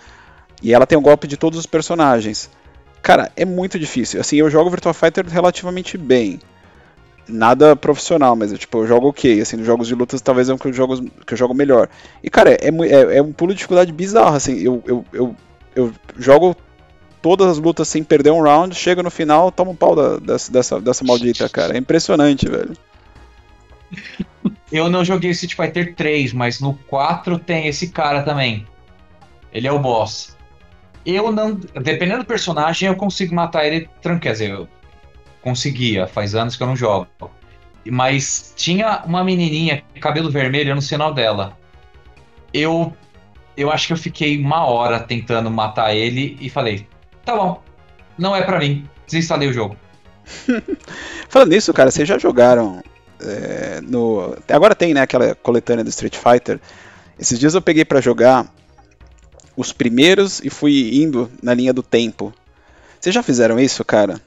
[0.61, 2.49] E ela tem o um golpe de todos os personagens.
[3.01, 4.19] Cara, é muito difícil.
[4.19, 6.39] Assim, eu jogo Virtua Fighter relativamente bem.
[7.27, 9.41] Nada profissional, mas tipo, eu jogo ok.
[9.41, 11.87] Assim, nos jogos de lutas talvez é um que eu jogo, que eu jogo melhor.
[12.23, 14.35] E, cara, é, é, é um pulo de dificuldade bizarro.
[14.35, 15.35] Assim, eu, eu, eu,
[15.75, 16.55] eu jogo
[17.21, 20.51] todas as lutas sem perder um round, chega no final, toma um pau da, dessa,
[20.51, 21.75] dessa, dessa maldita, cara.
[21.75, 22.73] É impressionante, velho.
[24.71, 28.67] Eu não joguei Street Fighter 3, mas no 4 tem esse cara também.
[29.51, 30.37] Ele é o boss.
[31.05, 31.55] Eu não.
[31.55, 34.19] Dependendo do personagem, eu consigo matar ele tranquilo.
[34.19, 34.67] Quer dizer, eu
[35.41, 37.07] conseguia, faz anos que eu não jogo.
[37.89, 41.57] Mas tinha uma menininha, cabelo vermelho, eu não sei o nome dela.
[42.53, 42.93] Eu.
[43.55, 46.87] Eu acho que eu fiquei uma hora tentando matar ele e falei:
[47.25, 47.61] tá bom,
[48.17, 48.87] não é para mim.
[49.05, 49.75] Desinstalei o jogo.
[51.27, 52.81] Falando nisso, cara, vocês já jogaram
[53.21, 54.37] é, no.
[54.47, 56.59] Agora tem, né, aquela coletânea do Street Fighter.
[57.17, 58.47] Esses dias eu peguei para jogar
[59.59, 62.33] os primeiros e fui indo na linha do tempo.
[62.97, 64.21] Vocês já fizeram isso, cara?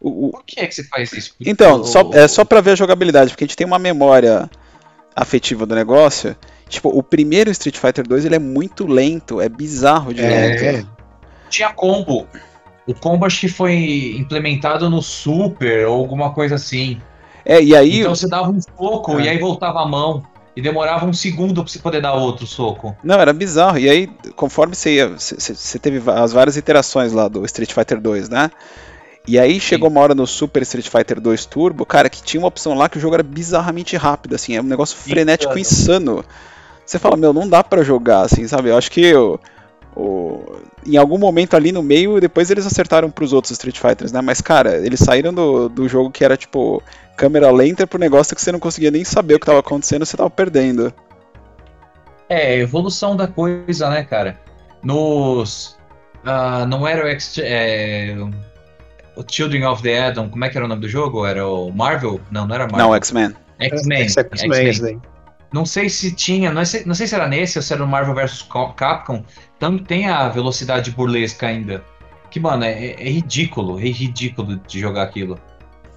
[0.00, 0.30] O, o...
[0.32, 1.36] Por que é que você faz isso?
[1.40, 4.50] Então, só, é só pra ver a jogabilidade, porque a gente tem uma memória
[5.14, 6.36] afetiva do negócio.
[6.68, 10.90] Tipo, o primeiro Street Fighter 2 ele é muito lento, é bizarro de é, lento.
[11.48, 12.26] Tinha combo.
[12.88, 17.00] O combo acho que foi implementado no Super ou alguma coisa assim.
[17.44, 18.00] É, e aí.
[18.00, 19.24] Então você dava um soco é.
[19.26, 20.24] e aí voltava a mão.
[20.56, 22.96] E demorava um segundo pra você poder dar outro soco.
[23.04, 23.78] Não, era bizarro.
[23.78, 25.08] E aí, conforme você ia.
[25.08, 28.50] Você teve as várias iterações lá do Street Fighter 2, né?
[29.28, 29.94] E aí chegou Sim.
[29.94, 32.96] uma hora no Super Street Fighter 2 Turbo, cara, que tinha uma opção lá que
[32.96, 36.20] o jogo era bizarramente rápido, assim, é um negócio frenético insano.
[36.20, 36.24] insano.
[36.86, 38.68] Você fala, meu, não dá para jogar, assim, sabe?
[38.68, 39.40] Eu acho que o,
[39.96, 40.44] o,
[40.86, 44.20] em algum momento ali no meio, depois eles acertaram pros outros Street Fighters, né?
[44.20, 46.82] Mas, cara, eles saíram do, do jogo que era tipo
[47.16, 50.16] câmera lenta pro negócio que você não conseguia nem saber o que tava acontecendo, você
[50.16, 50.92] tava perdendo.
[52.28, 54.38] É, evolução da coisa, né, cara?
[54.82, 55.76] Nos.
[56.24, 58.16] Uh, não era o, X, é,
[59.16, 61.24] o Children of the Adam, como é que era o nome do jogo?
[61.24, 62.20] Era o Marvel?
[62.30, 62.88] Não, não era Marvel.
[62.88, 63.34] Não, X-Men.
[63.60, 64.08] X-Men.
[64.08, 65.00] X-Men.
[65.56, 67.88] Não sei se tinha, não sei, não sei se era nesse ou se era no
[67.88, 68.46] Marvel vs
[68.76, 69.24] Capcom,
[69.58, 71.82] também tem a velocidade burlesca ainda.
[72.30, 75.40] Que, mano, é, é ridículo, é ridículo de jogar aquilo.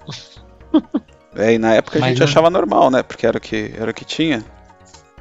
[1.36, 3.04] É, e na época a gente achava normal, né?
[3.04, 4.44] Porque era o que, era o que tinha.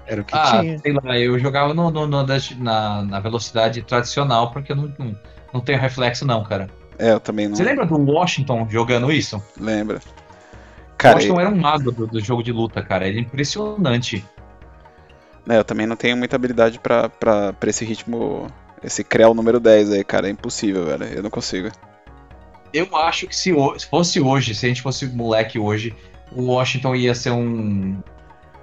[0.07, 0.79] Era o que ah, tinha.
[0.79, 2.25] sei lá, eu jogava no, no, no
[2.57, 5.15] na, na, velocidade tradicional, porque eu não, não,
[5.53, 6.67] não tenho reflexo, não, cara.
[6.97, 7.55] É, eu também não.
[7.55, 9.41] Você lembra do Washington jogando isso?
[9.59, 10.01] Lembra.
[10.99, 13.07] Cara, Washington era um mago do, do, jogo de luta, cara.
[13.07, 14.21] Ele é impressionante.
[15.47, 18.47] É, eu também não tenho muita habilidade pra, pra, pra esse ritmo.
[18.83, 20.27] Esse Creu número 10 aí, cara.
[20.27, 21.05] É impossível, velho.
[21.05, 21.69] Eu não consigo.
[22.73, 25.95] Eu acho que se, se fosse hoje, se a gente fosse moleque hoje,
[26.33, 27.97] o Washington ia ser um,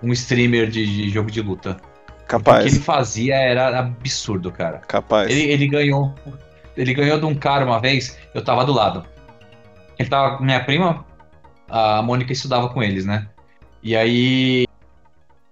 [0.03, 1.79] um streamer de, de jogo de luta.
[2.29, 2.67] Capaz.
[2.67, 4.83] O que ele fazia era absurdo, cara.
[4.87, 5.31] Capaz.
[5.31, 6.15] Ele, ele ganhou.
[6.77, 9.07] Ele ganhou de um cara uma vez, eu tava do lado.
[9.99, 11.03] Ele tava com minha prima,
[11.69, 13.29] a Mônica estudava com eles, né?
[13.83, 14.67] E aí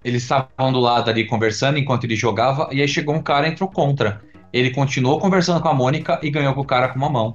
[0.05, 3.53] eles estavam do lado ali conversando enquanto ele jogava, e aí chegou um cara e
[3.53, 4.21] entrou contra.
[4.53, 7.35] Ele continuou conversando com a Mônica e ganhou com o cara com uma mão.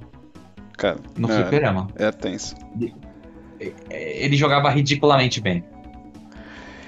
[0.78, 1.88] Cara, no é, fliperama.
[1.96, 2.54] É tenso.
[3.90, 5.64] Ele jogava ridiculamente bem.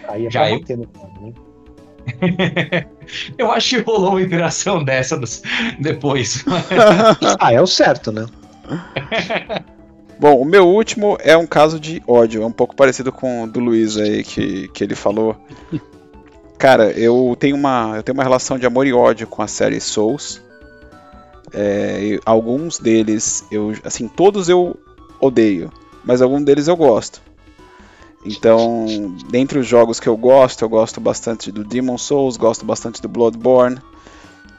[0.08, 0.60] Aí é Já eu...
[0.60, 0.84] Bater no
[1.20, 1.32] né?
[3.38, 5.20] eu acho que rolou uma interação dessa
[5.78, 6.44] depois.
[7.38, 8.26] ah, é o certo, né?
[10.18, 13.46] Bom, o meu último é um caso de ódio, é um pouco parecido com o
[13.46, 15.36] do Luiz aí que, que ele falou.
[16.58, 19.80] Cara, eu tenho uma eu tenho uma relação de amor e ódio com a série
[19.80, 20.40] Souls.
[21.52, 24.78] É, alguns deles eu assim todos eu
[25.20, 25.72] odeio,
[26.04, 27.20] mas alguns deles eu gosto.
[28.24, 28.86] Então,
[29.28, 33.08] dentre os jogos que eu gosto, eu gosto bastante do Demon Souls, gosto bastante do
[33.08, 33.80] Bloodborne.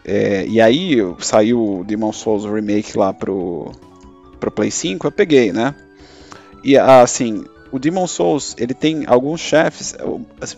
[0.04, 3.72] É, e aí saiu o Demon Souls Remake lá pro,
[4.44, 5.74] para Play 5, eu peguei, né?
[6.64, 9.96] E assim, o Demon Souls, ele tem alguns chefes.
[10.42, 10.58] Assim,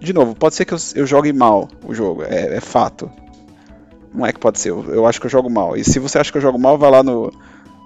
[0.00, 3.10] de novo, pode ser que eu, eu jogue mal o jogo, é, é, fato.
[4.14, 5.76] Não é que pode ser, eu, eu, acho que eu jogo mal.
[5.76, 7.30] E se você acha que eu jogo mal, vai lá no,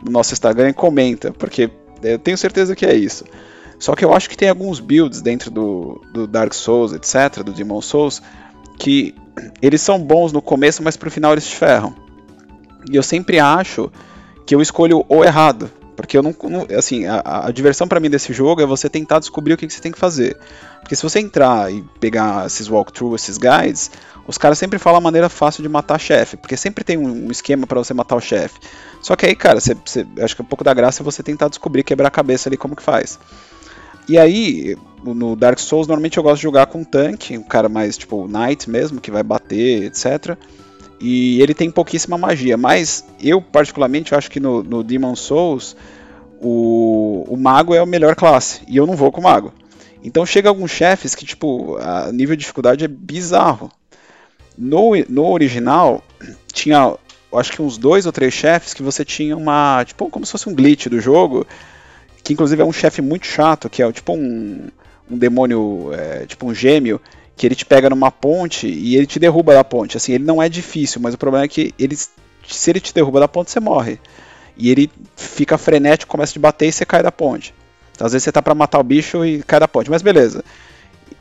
[0.05, 1.71] no nosso Instagram e comenta, porque
[2.03, 3.25] eu tenho certeza que é isso.
[3.79, 7.53] Só que eu acho que tem alguns builds dentro do, do Dark Souls, etc., do
[7.53, 8.23] Demon Souls,
[8.79, 9.13] que
[9.61, 11.93] eles são bons no começo, mas pro final eles te ferram.
[12.91, 13.91] E eu sempre acho
[14.47, 15.71] que eu escolho o errado.
[15.95, 16.35] Porque eu não.
[16.45, 19.67] não assim, a, a diversão para mim desse jogo é você tentar descobrir o que,
[19.67, 20.37] que, você tem que fazer.
[20.81, 23.91] Porque se você entrar e pegar esses walkthroughs, esses guides,
[24.27, 26.37] os caras sempre falam a maneira fácil de matar chefe.
[26.37, 28.59] Porque sempre tem um, um esquema para você matar o chefe.
[29.01, 31.49] Só que aí, cara, você, você, acho que um pouco da graça é você tentar
[31.49, 33.19] descobrir, quebrar a cabeça ali como que faz.
[34.09, 37.69] E aí, no Dark Souls, normalmente eu gosto de jogar com um tanque, um cara
[37.69, 40.37] mais tipo Knight mesmo, que vai bater, etc.
[41.03, 45.77] E ele tem pouquíssima magia, mas eu particularmente acho que no, no Demon Souls
[46.41, 49.53] o, o mago é a melhor classe, e eu não vou com o mago.
[50.05, 53.69] Então chega alguns chefes que, tipo, a nível de dificuldade é bizarro.
[54.57, 56.05] No, no original,
[56.53, 56.95] tinha,
[57.35, 60.49] acho que uns dois ou três chefes que você tinha uma, tipo, como se fosse
[60.49, 61.45] um glitch do jogo,
[62.23, 64.69] que inclusive é um chefe muito chato, que é tipo um,
[65.11, 67.01] um demônio, é, tipo um gêmeo,
[67.37, 69.97] que ele te pega numa ponte e ele te derruba da ponte.
[69.97, 73.21] Assim, ele não é difícil, mas o problema é que ele, se ele te derruba
[73.21, 73.99] da ponte, você morre.
[74.57, 77.55] E ele fica frenético, começa a te bater e você cai da ponte.
[77.93, 80.45] Então, às vezes você tá para matar o bicho e cai da ponte, mas beleza.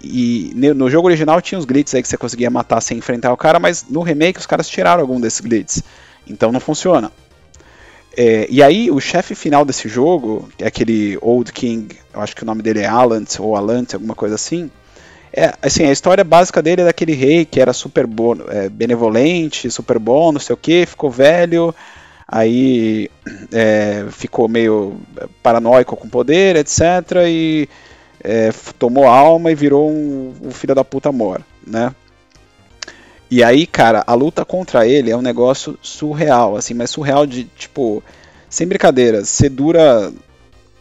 [0.03, 3.37] E no jogo original tinha os glitches aí que você conseguia matar sem enfrentar o
[3.37, 5.83] cara, mas no remake os caras tiraram algum desses glitches.
[6.27, 7.11] Então não funciona.
[8.15, 12.43] É, e aí o chefe final desse jogo, é aquele Old King, eu acho que
[12.43, 14.69] o nome dele é Alant ou Alant, alguma coisa assim.
[15.33, 18.05] É, assim, a história básica dele é daquele rei que era super
[18.49, 21.73] é, benevolente, super bom, não sei o que, ficou velho,
[22.27, 23.09] aí
[23.51, 24.99] é, ficou meio
[25.41, 26.81] paranoico com poder, etc.
[27.27, 27.69] E
[28.21, 31.95] é, tomou alma e virou um, um filho da puta mora, né?
[33.29, 37.45] E aí, cara, a luta contra ele é um negócio surreal, assim, mas surreal de,
[37.45, 38.03] tipo,
[38.49, 40.11] sem brincadeira, você dura.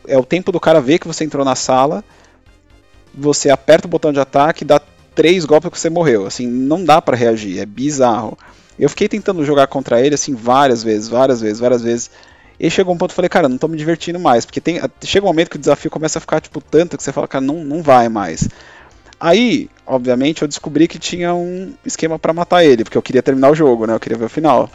[0.09, 2.03] É o tempo do cara ver que você entrou na sala
[3.21, 4.81] você aperta o botão de ataque dá
[5.15, 6.27] três golpes que você morreu.
[6.27, 8.39] Assim, não dá para reagir, é bizarro.
[8.79, 12.11] Eu fiquei tentando jogar contra ele assim várias vezes, várias vezes, várias vezes.
[12.59, 14.81] E chegou um ponto que eu falei, cara, não tô me divertindo mais, porque tem,
[15.03, 17.45] chega um momento que o desafio começa a ficar tipo tanto que você fala, cara,
[17.45, 18.49] não, não vai mais.
[19.19, 23.51] Aí, obviamente, eu descobri que tinha um esquema para matar ele, porque eu queria terminar
[23.51, 23.95] o jogo, né?
[23.95, 24.71] Eu queria ver o final.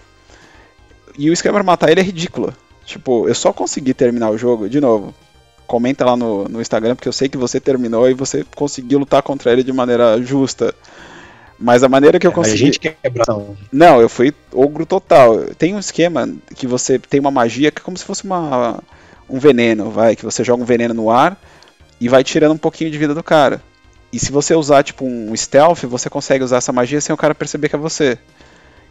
[1.17, 2.53] e o esquema pra matar ele é ridículo.
[2.85, 5.13] Tipo, eu só consegui terminar o jogo, de novo.
[5.67, 9.21] Comenta lá no, no Instagram, porque eu sei que você terminou e você conseguiu lutar
[9.23, 10.73] contra ele de maneira justa.
[11.57, 12.63] Mas a maneira que eu consegui.
[12.63, 13.23] A gente quebra.
[13.71, 15.45] Não, eu fui ogro total.
[15.57, 18.79] Tem um esquema que você tem uma magia que é como se fosse uma,
[19.29, 21.39] um veneno, vai, que você joga um veneno no ar
[21.99, 23.61] e vai tirando um pouquinho de vida do cara.
[24.11, 27.33] E se você usar tipo um stealth, você consegue usar essa magia sem o cara
[27.33, 28.17] perceber que é você.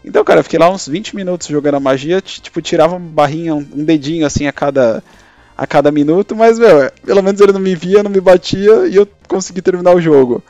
[0.05, 3.55] Então, cara, eu fiquei lá uns 20 minutos jogando a magia, tipo, tirava uma barrinha,
[3.55, 5.03] um dedinho assim a cada
[5.57, 8.97] a cada minuto, mas meu, pelo menos ele não me via, não me batia e
[8.97, 10.43] eu consegui terminar o jogo.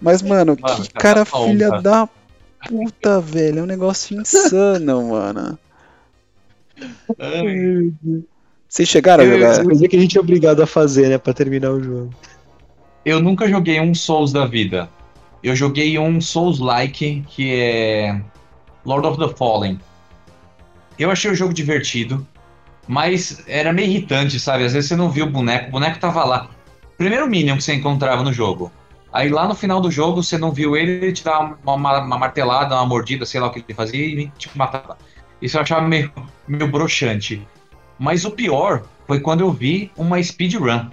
[0.00, 2.08] Mas, mano, mano que cara, cara filha da
[2.68, 3.60] puta, velho.
[3.60, 5.58] É um negócio insano, mano.
[8.68, 9.60] Vocês chegaram a jogar?
[9.60, 12.14] É coisa que a gente é obrigado a fazer, né, pra terminar o jogo.
[13.04, 14.88] Eu nunca joguei um Souls da vida.
[15.42, 18.20] Eu joguei um Souls-like que é
[18.84, 19.78] Lord of the Fallen.
[20.98, 22.26] Eu achei o jogo divertido,
[22.86, 24.64] mas era meio irritante, sabe?
[24.64, 26.48] Às vezes você não viu o boneco, o boneco tava lá.
[26.96, 28.70] Primeiro Minion que você encontrava no jogo.
[29.12, 31.98] Aí lá no final do jogo, você não viu ele, ele te dá uma, uma,
[32.00, 34.96] uma, martelada, uma mordida, sei lá o que ele fazia, e te matava.
[35.40, 36.10] Isso eu achava meio,
[36.48, 37.46] meio broxante.
[37.98, 40.88] Mas o pior foi quando eu vi uma speedrun.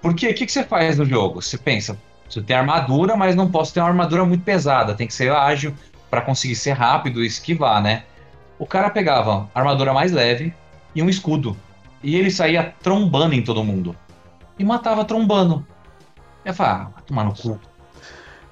[0.00, 1.42] Porque o que, que você faz no jogo?
[1.42, 5.14] Você pensa, você tem armadura, mas não posso ter uma armadura muito pesada, tem que
[5.14, 5.74] ser ágil
[6.08, 8.04] para conseguir ser rápido e esquivar, né?
[8.58, 10.54] O cara pegava armadura mais leve
[10.94, 11.56] e um escudo.
[12.02, 13.94] E ele saía trombando em todo mundo.
[14.58, 15.66] E matava trombando.
[16.44, 17.58] Eu falava, ah, tomar no cu.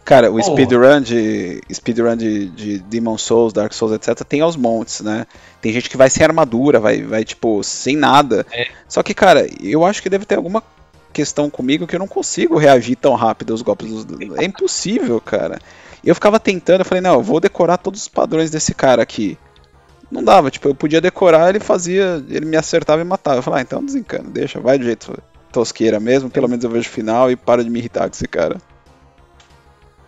[0.04, 5.02] Cara, o speedrun de speedrun de, de Demon Souls, Dark Souls, etc, tem aos montes,
[5.02, 5.26] né?
[5.60, 8.46] Tem gente que vai sem armadura, vai, vai tipo, sem nada.
[8.50, 8.68] É.
[8.88, 10.62] Só que, cara, eu acho que deve ter alguma
[11.12, 14.04] questão comigo que eu não consigo reagir tão rápido aos golpes.
[14.04, 14.38] Dos...
[14.38, 15.58] É impossível, cara.
[16.02, 19.02] E eu ficava tentando, eu falei, não, eu vou decorar todos os padrões desse cara
[19.02, 19.36] aqui.
[20.10, 23.38] Não dava, tipo, eu podia decorar, ele fazia, ele me acertava e matava.
[23.38, 26.88] Eu falei, ah, então desencana, deixa, vai do jeito tosqueira mesmo, pelo menos eu vejo
[26.88, 28.56] o final e para de me irritar com esse cara.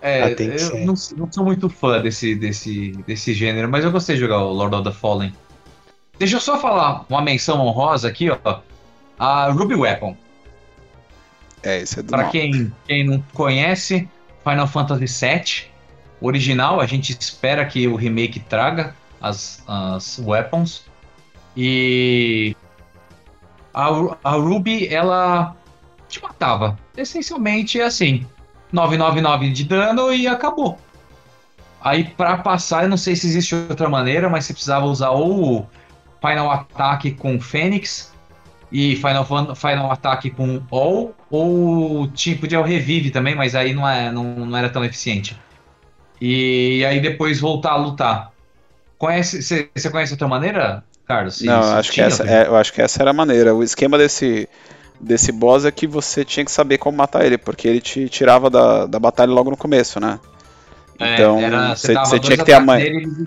[0.02, 4.14] É, ah, eu não, não, sou muito fã desse, desse, desse gênero, mas eu gostei
[4.14, 5.34] de jogar o Lord of the Fallen.
[6.18, 8.60] Deixa eu só falar uma menção honrosa aqui, ó.
[9.18, 10.16] A Ruby Weapon.
[11.62, 14.08] É, esse é do Pra quem, quem não conhece,
[14.42, 15.70] Final Fantasy VII,
[16.22, 20.84] original, a gente espera que o remake traga as, as weapons.
[21.56, 22.56] E
[23.74, 23.88] a,
[24.24, 25.56] a Ruby, ela
[26.08, 26.78] te matava.
[26.96, 28.26] Essencialmente é assim:
[28.72, 30.78] 999 de dano e acabou.
[31.82, 35.68] Aí para passar, eu não sei se existe outra maneira, mas você precisava usar ou
[36.20, 38.12] Final Attack com Fênix
[38.70, 39.24] e Final,
[39.56, 44.56] Final Attack com All, ou tipo de Revive também, mas aí não, é, não, não
[44.56, 45.40] era tão eficiente.
[46.20, 48.32] E aí depois voltar a lutar.
[49.00, 51.36] Conhece, você conhece outra maneira, Carlos?
[51.36, 53.54] Se, não, se acho que essa, é, eu acho que essa era a maneira.
[53.54, 54.46] O esquema desse,
[55.00, 58.50] desse boss é que você tinha que saber como matar ele, porque ele te tirava
[58.50, 60.20] da, da batalha logo no começo, né?
[60.98, 61.38] É, então,
[61.74, 62.84] você, você tinha que ter a manha.
[62.84, 63.26] Dele...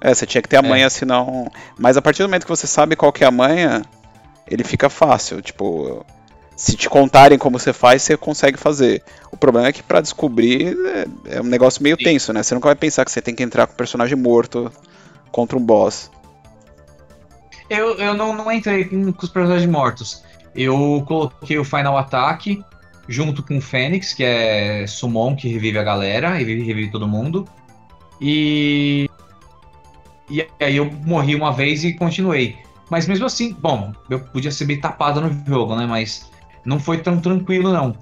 [0.00, 0.68] É, você tinha que ter a é.
[0.68, 1.48] manha, senão.
[1.78, 3.82] Mas a partir do momento que você sabe qual que é a manha,
[4.50, 5.40] ele fica fácil.
[5.40, 6.04] Tipo,
[6.56, 9.00] se te contarem como você faz, você consegue fazer.
[9.30, 12.02] O problema é que para descobrir é, é, um negócio meio Sim.
[12.02, 12.42] tenso, né?
[12.42, 14.72] Você nunca vai pensar que você tem que entrar com o personagem morto
[15.34, 16.12] contra um boss.
[17.68, 20.22] Eu, eu não, não entrei com, os personagens mortos.
[20.54, 22.62] Eu coloquei o Final Attack
[23.08, 27.48] junto com o Fênix, que é Summon, que revive a galera, e revive todo mundo.
[28.20, 29.10] E.
[30.30, 32.56] E aí eu morri uma vez e continuei.
[32.88, 35.84] Mas mesmo assim, bom, eu podia ser bem tapado no jogo, né?
[35.84, 36.30] Mas
[36.64, 37.94] não foi tão tranquilo, não.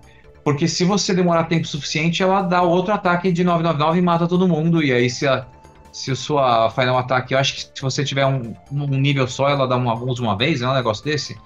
[0.45, 4.47] Porque se você demorar tempo suficiente, ela dá outro ataque de 999 e mata todo
[4.47, 4.83] mundo.
[4.83, 5.47] E aí, se a,
[5.93, 9.49] se a sua final ataque, eu acho que se você tiver um, um nível só,
[9.49, 11.39] ela dá uma, usa uma vez, é um negócio desse.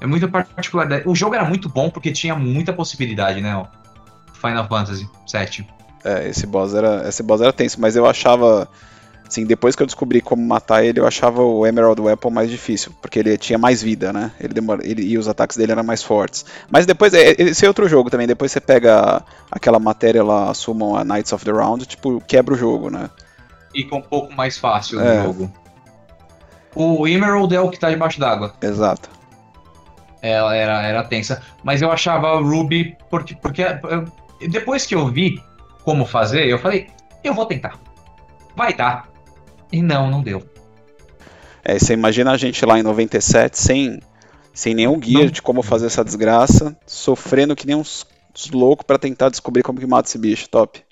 [0.00, 1.02] É muito particular.
[1.06, 3.54] O jogo era muito bom porque tinha muita possibilidade, né?
[3.56, 3.66] O
[4.34, 5.66] Final Fantasy VII.
[6.04, 8.68] É, esse boss era, esse boss era tenso, mas eu achava.
[9.26, 12.92] Assim, depois que eu descobri como matar ele, eu achava o Emerald Weapon mais difícil,
[13.02, 14.30] porque ele tinha mais vida, né?
[14.38, 16.44] Ele demora, ele, e os ataques dele eram mais fortes.
[16.70, 19.20] Mas depois, é, esse é outro jogo também, depois você pega
[19.50, 23.10] aquela matéria lá, Summon a Knights of the Round, tipo, quebra o jogo, né?
[23.76, 25.18] Fica um pouco mais fácil é.
[25.18, 25.52] no jogo.
[26.74, 28.54] O Emerald é o que tá debaixo d'água.
[28.62, 29.10] Exato.
[30.22, 31.42] Ela era, era tensa.
[31.62, 32.96] Mas eu achava a Ruby.
[33.10, 33.64] Porque, porque
[34.48, 35.42] depois que eu vi
[35.84, 36.88] como fazer, eu falei,
[37.22, 37.78] eu vou tentar.
[38.54, 39.08] Vai dar.
[39.70, 40.42] E não, não deu.
[41.64, 44.00] É, você imagina a gente lá em 97 sem,
[44.52, 45.30] sem nenhum guia não.
[45.30, 49.80] de como fazer essa desgraça, sofrendo que nem uns, uns loucos para tentar descobrir como
[49.80, 50.85] que mata esse bicho, top.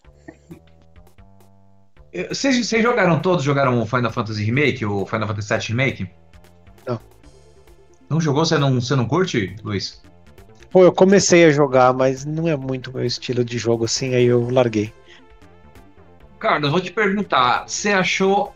[2.29, 3.45] Vocês, vocês jogaram todos?
[3.45, 6.11] Jogaram o Final Fantasy Remake, o Final Fantasy VII Remake?
[6.87, 7.01] Não.
[8.09, 8.45] Não jogou?
[8.45, 10.01] Você não, você não curte, Luiz?
[10.71, 14.27] Pô, eu comecei a jogar, mas não é muito meu estilo de jogo assim, aí
[14.27, 14.93] eu larguei.
[16.39, 18.55] Carlos, vou te perguntar, você achou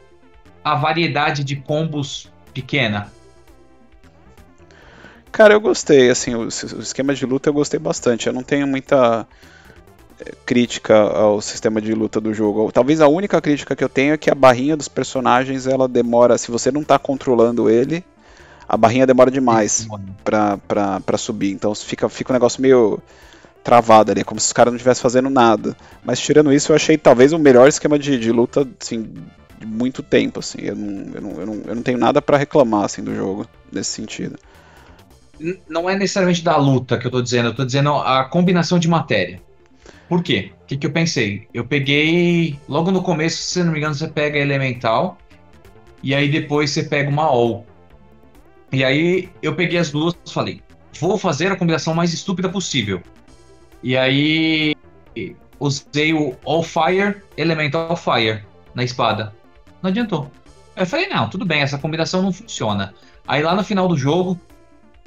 [0.63, 3.11] a variedade de combos pequena?
[5.33, 8.27] Cara, eu gostei, assim, o, o esquema de luta eu gostei bastante.
[8.27, 9.27] Eu não tenho muita
[10.45, 12.71] crítica ao sistema de luta do jogo.
[12.73, 16.37] Talvez a única crítica que eu tenho é que a barrinha dos personagens ela demora,
[16.39, 18.05] se você não está controlando ele,
[18.69, 19.87] a barrinha demora demais
[20.25, 21.53] para subir.
[21.53, 23.01] Então fica, fica um negócio meio
[23.63, 25.77] travado ali, como se os caras não estivessem fazendo nada.
[26.05, 29.13] Mas tirando isso, eu achei talvez o melhor esquema de, de luta assim,
[29.59, 30.41] de muito tempo.
[30.41, 30.59] Assim.
[30.63, 33.47] Eu, não, eu, não, eu, não, eu não tenho nada para reclamar assim, do jogo
[33.73, 34.39] nesse sentido
[35.69, 38.89] não é necessariamente da luta que eu tô dizendo, eu tô dizendo a combinação de
[38.89, 39.41] matéria.
[40.09, 40.53] Por quê?
[40.63, 41.47] O que, que eu pensei?
[41.53, 42.59] Eu peguei.
[42.69, 45.19] Logo no começo, se não me engano, você pega elemental.
[46.03, 47.67] E aí depois você pega uma all.
[48.73, 50.63] E aí eu peguei as duas e falei,
[51.01, 53.03] vou fazer a combinação mais estúpida possível.
[53.83, 54.75] E aí
[55.59, 58.43] usei o All Fire, Elemental Fire
[58.75, 59.35] na espada.
[59.83, 60.31] Não adiantou.
[60.77, 62.95] Eu falei, não, tudo bem, essa combinação não funciona.
[63.27, 64.39] Aí lá no final do jogo,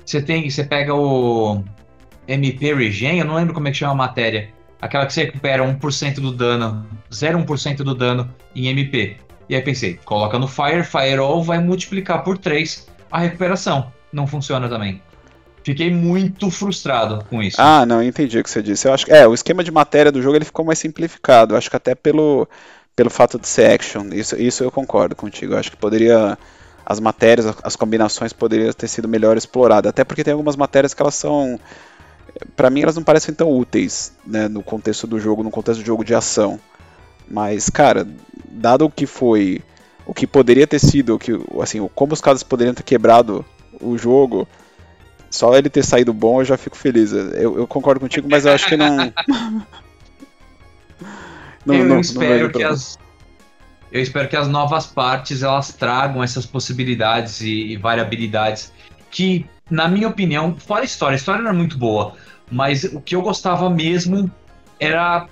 [0.06, 1.64] você tem, você pega o
[2.28, 4.50] MP Regen, eu não lembro como é que chama a matéria.
[4.82, 9.18] Aquela que você recupera 1% do dano, 0,1% do dano em MP.
[9.48, 13.92] E aí pensei, coloca no Fire, Firewall vai multiplicar por 3 a recuperação.
[14.12, 15.02] Não funciona também.
[15.64, 17.58] Fiquei muito frustrado com isso.
[17.60, 18.88] Ah, não, entendi o que você disse.
[18.88, 21.54] Eu acho que é, o esquema de matéria do jogo ele ficou mais simplificado.
[21.54, 22.48] Eu acho que até pelo
[22.96, 24.08] pelo fato de ser action.
[24.12, 25.54] Isso, isso eu concordo contigo.
[25.54, 26.38] Eu acho que poderia
[26.86, 29.90] as matérias, as combinações poderiam ter sido melhor exploradas.
[29.90, 31.60] Até porque tem algumas matérias que elas são.
[32.56, 35.86] Para mim, elas não parecem tão úteis né, no contexto do jogo, no contexto do
[35.86, 36.60] jogo de ação.
[37.30, 38.08] Mas, cara,
[38.50, 39.62] dado o que foi.
[40.06, 43.46] O que poderia ter sido, o que, assim, como os caras poderiam ter quebrado
[43.80, 44.48] o jogo,
[45.30, 47.14] só ele ter saído bom eu já fico feliz.
[47.14, 48.98] Eu, eu concordo contigo, mas eu acho que não.
[51.66, 53.00] não eu não, espero não que as,
[53.92, 58.74] eu espero que as novas partes elas tragam essas possibilidades e, e variabilidades
[59.10, 62.14] que, na minha opinião, fora a história, a história era muito boa,
[62.52, 64.30] mas o que eu gostava mesmo
[64.78, 65.28] era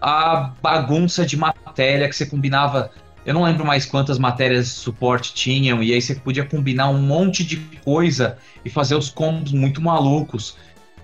[0.00, 2.90] a bagunça de matéria que você combinava.
[3.24, 7.00] Eu não lembro mais quantas matérias de suporte tinham, e aí você podia combinar um
[7.00, 10.56] monte de coisa e fazer os combos muito malucos.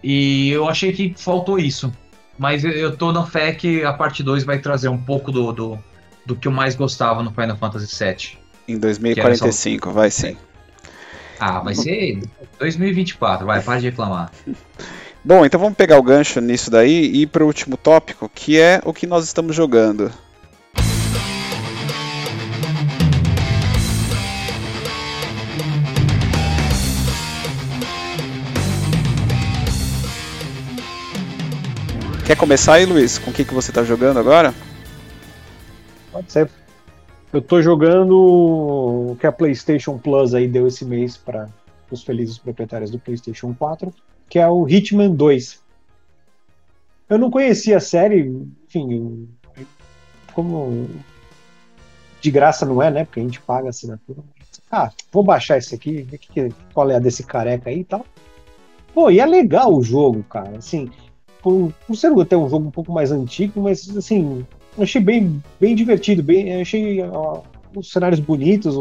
[0.03, 1.93] E eu achei que faltou isso.
[2.39, 5.79] Mas eu tô na fé que a parte 2 vai trazer um pouco do, do,
[6.27, 8.39] do que eu mais gostava no Final Fantasy VII.
[8.69, 9.95] Em 2045, só...
[9.95, 10.37] vai sim.
[11.39, 12.21] Ah, vai ser
[12.59, 14.31] 2024, vai, para de reclamar.
[15.25, 18.59] Bom, então vamos pegar o gancho nisso daí e ir para o último tópico, que
[18.59, 20.11] é o que nós estamos jogando.
[32.27, 33.19] Quer começar aí, Luiz?
[33.19, 34.53] Com o que, que você está jogando agora?
[36.11, 36.51] Pode ser.
[37.37, 38.17] Eu tô jogando
[39.11, 41.51] o que a PlayStation Plus aí deu esse mês para
[41.91, 43.93] os felizes proprietários do PlayStation 4,
[44.27, 45.63] que é o Hitman 2.
[47.11, 48.35] Eu não conhecia a série,
[48.67, 49.29] enfim,
[50.33, 50.89] como
[52.23, 53.05] de graça não é, né?
[53.05, 54.21] Porque a gente paga a assinatura.
[54.71, 56.09] Ah, vou baixar esse aqui,
[56.73, 58.07] qual é a desse careca aí e tal.
[58.95, 60.57] Pô, e é legal o jogo, cara.
[60.57, 60.91] Assim,
[61.43, 64.47] por, por ser até um jogo um pouco mais antigo, mas assim,
[64.79, 67.43] achei bem, bem divertido, bem, achei ó,
[67.75, 68.77] os cenários bonitos,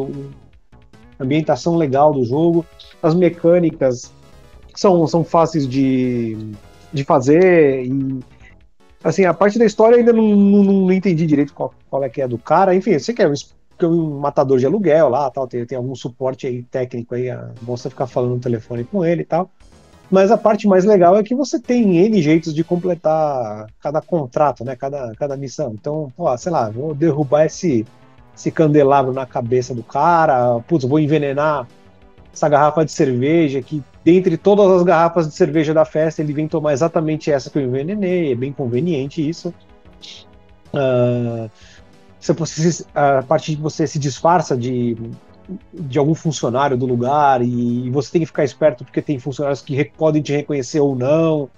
[1.19, 2.65] a ambientação legal do jogo,
[3.01, 4.11] as mecânicas
[4.75, 6.37] são, são fáceis de,
[6.91, 8.19] de fazer e
[9.03, 12.21] assim, a parte da história ainda não, não, não entendi direito qual, qual, é que
[12.21, 13.31] é do cara, enfim, eu sei que é
[13.77, 17.51] é um matador de aluguel lá, tal, tem, tem algum suporte aí técnico aí, a
[17.61, 19.51] moça ficar falando no telefone com ele e tal,
[20.09, 24.63] mas a parte mais legal é que você tem N jeitos de completar cada contrato,
[24.63, 24.75] né?
[24.75, 25.73] Cada, cada missão.
[25.73, 27.85] Então, ó, sei lá, vou derrubar esse,
[28.35, 31.67] esse candelabro na cabeça do cara, putz, vou envenenar
[32.31, 36.47] essa garrafa de cerveja que dentre todas as garrafas de cerveja da festa ele vem
[36.47, 39.53] tomar exatamente essa que eu envenenei, é bem conveniente isso.
[40.73, 41.49] Uh,
[42.93, 44.97] a partir de você se disfarça de
[45.73, 49.91] de algum funcionário do lugar e, você tem que ficar esperto porque tem funcionários que
[49.97, 51.49] podem te reconhecer ou não.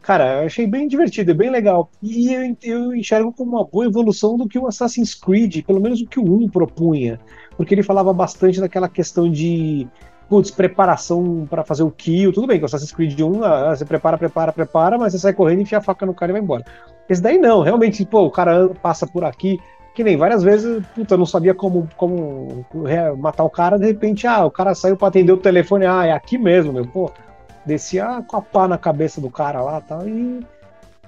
[0.00, 1.90] Cara, eu achei bem divertido, é bem legal.
[2.02, 6.00] E eu, eu enxergo como uma boa evolução do que o Assassin's Creed, pelo menos
[6.00, 7.20] o que o 1 propunha.
[7.56, 9.86] Porque ele falava bastante daquela questão de
[10.28, 12.32] putz, preparação para fazer o kill.
[12.32, 15.32] Tudo bem que o Assassin's Creed 1, ah, você prepara, prepara, prepara, mas você sai
[15.32, 16.64] correndo, enfia a faca no cara e vai embora.
[17.08, 19.58] Esse daí não, realmente, pô, o cara passa por aqui,
[19.98, 22.64] que nem várias vezes, puta, eu não sabia como, como
[23.18, 26.12] matar o cara, de repente, ah, o cara saiu pra atender o telefone, ah, é
[26.12, 27.10] aqui mesmo, meu, pô.
[27.66, 30.46] Descia com a pá na cabeça do cara lá tal, e,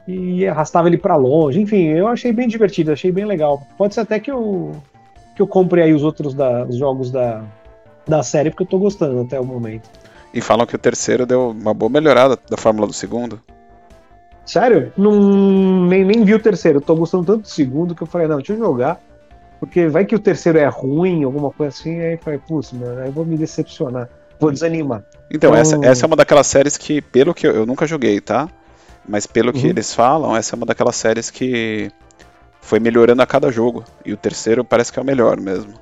[0.09, 1.61] e arrastava ele para longe.
[1.61, 3.63] Enfim, eu achei bem divertido, achei bem legal.
[3.79, 4.73] Pode ser até que eu,
[5.37, 7.45] que eu compre aí os outros da, os jogos da,
[8.09, 9.89] da série, porque eu tô gostando até o momento.
[10.35, 13.41] E falam que o terceiro deu uma boa melhorada da fórmula do segundo.
[14.45, 14.93] Sério?
[14.97, 16.79] Não, nem, nem vi o terceiro.
[16.79, 19.01] Eu tô gostando tanto do segundo que eu falei, não, deixa eu jogar.
[19.61, 23.01] Porque vai que o terceiro é ruim, alguma coisa assim, aí eu falei, putz, mano,
[23.01, 24.09] aí eu vou me decepcionar.
[24.41, 25.05] Vou desanimar.
[25.31, 25.55] Então, então...
[25.55, 28.49] Essa, essa é uma daquelas séries que, pelo que eu, eu nunca joguei, tá?
[29.07, 29.71] Mas pelo que uhum.
[29.71, 31.91] eles falam, essa é uma daquelas séries que
[32.61, 33.85] foi melhorando a cada jogo.
[34.05, 35.75] E o terceiro parece que é o melhor mesmo.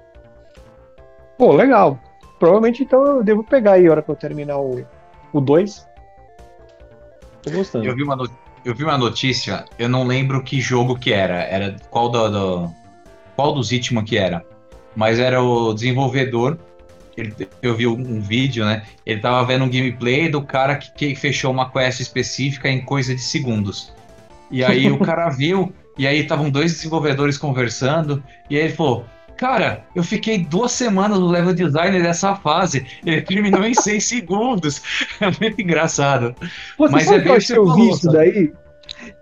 [1.37, 1.99] Pô, legal.
[2.39, 5.87] Provavelmente então eu devo pegar aí a hora que eu terminar o 2.
[7.43, 7.85] Tô gostando.
[7.85, 8.29] Eu vi, uma no...
[8.69, 11.43] eu vi uma notícia, eu não lembro que jogo que era.
[11.45, 12.75] Era qual do, do...
[13.35, 14.45] qual dos Hitman que era.
[14.95, 16.59] Mas era o desenvolvedor
[17.17, 18.83] ele, eu vi um vídeo, né?
[19.05, 23.15] Ele tava vendo um gameplay do cara que, que fechou uma quest específica em coisa
[23.15, 23.93] de segundos.
[24.51, 29.05] E aí o cara viu, e aí estavam dois desenvolvedores conversando, e aí ele falou:
[29.39, 32.85] Cara, eu fiquei duas semanas no level design dessa fase.
[33.07, 34.83] Ele terminou em seis segundos.
[35.21, 36.35] É muito engraçado.
[36.77, 38.53] Você Mas sabe é que eu vi isso daí?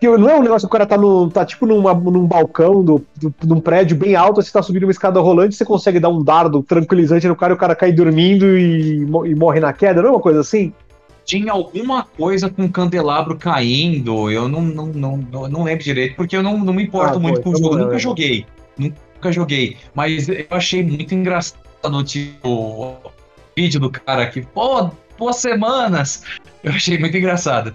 [0.00, 2.82] Que não é um negócio que o cara tá, no, tá tipo numa, num balcão
[2.82, 6.08] do, do, num prédio bem alto, você tá subindo uma escada rolante, você consegue dar
[6.08, 10.00] um dardo tranquilizante no cara e o cara cai dormindo e, e morre na queda,
[10.00, 10.72] não é uma coisa assim?
[11.24, 16.36] Tinha alguma coisa com o candelabro caindo, eu não, não, não, não, lembro direito, porque
[16.36, 18.46] eu não, não me importo ah, muito com o jogo, nunca joguei.
[18.78, 19.76] Nunca joguei.
[19.94, 21.66] Mas eu achei muito engraçado
[22.04, 22.96] tipo, o
[23.56, 26.22] vídeo do cara aqui, pô, duas semanas.
[26.62, 27.74] Eu achei muito engraçado.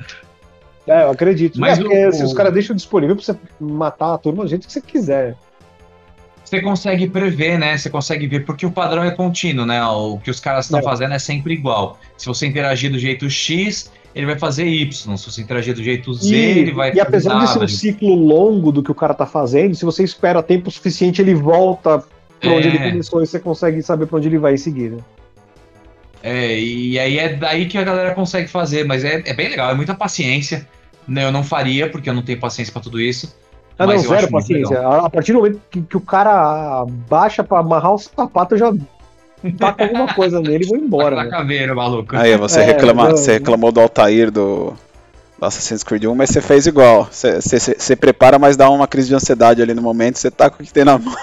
[0.87, 1.59] É, eu acredito.
[1.59, 2.09] Mas é, porque, o...
[2.09, 5.37] assim, os caras deixam disponível pra você matar a turma do jeito que você quiser.
[6.43, 7.77] Você consegue prever, né?
[7.77, 9.81] Você consegue ver, porque o padrão é contínuo, né?
[9.85, 10.83] O que os caras estão é.
[10.83, 11.97] fazendo é sempre igual.
[12.17, 15.17] Se você interagir do jeito X, ele vai fazer Y.
[15.17, 18.15] Se você interagir do jeito Z, e, ele vai E apesar de ser um ciclo
[18.15, 22.03] longo do que o cara tá fazendo, se você espera tempo suficiente, ele volta
[22.39, 22.91] pra onde ele é.
[22.91, 24.97] começou e você consegue saber pra onde ele vai em seguida.
[26.23, 29.71] É, e aí é daí que a galera consegue fazer, mas é, é bem legal,
[29.71, 30.67] é muita paciência.
[31.07, 33.35] Né, eu não faria, porque eu não tenho paciência para tudo isso.
[33.77, 34.79] Ah, não, zero paciência.
[34.79, 38.73] A partir do momento que, que, o cara baixa para amarrar o sapato, eu já
[39.57, 41.15] taco alguma coisa nele e vou embora.
[41.15, 42.15] Tá caveira, maluco.
[42.15, 44.73] Aí, você, é, reclama, não, você reclamou do Altair do,
[45.39, 47.07] do Assassin's Creed 1, mas você fez igual.
[47.09, 50.49] Você, você, você, prepara, mas dá uma crise de ansiedade ali no momento, você tá
[50.49, 51.13] com o que tem na mão.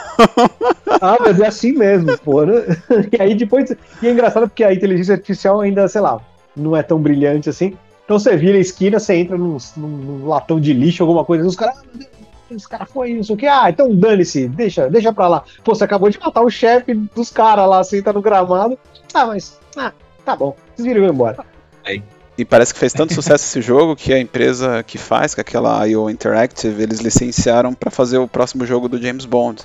[1.00, 2.44] ah, mas é assim mesmo, pô.
[2.44, 2.64] Né?
[3.16, 3.70] E aí depois.
[4.02, 6.20] E é engraçado porque a inteligência artificial ainda, sei lá,
[6.56, 7.76] não é tão brilhante assim.
[8.04, 11.54] Então você vira a esquina, você entra num, num latão de lixo, alguma coisa, os
[11.54, 11.76] caras.
[11.76, 12.08] Ah,
[12.54, 13.46] esse cara foi isso, o que?
[13.46, 15.44] Ah, então dane-se, deixa, deixa pra lá.
[15.62, 18.78] Pô, você acabou de matar o chefe dos caras lá, senta no gramado.
[19.12, 19.58] Ah, mas.
[19.76, 19.92] Ah,
[20.24, 20.56] tá bom.
[20.74, 21.44] Vocês viram e embora.
[21.84, 22.02] Aí.
[22.36, 25.42] E parece que fez tanto sucesso esse jogo que a empresa que faz, que é
[25.42, 29.62] aquela IO Interactive, eles licenciaram para fazer o próximo jogo do James Bond.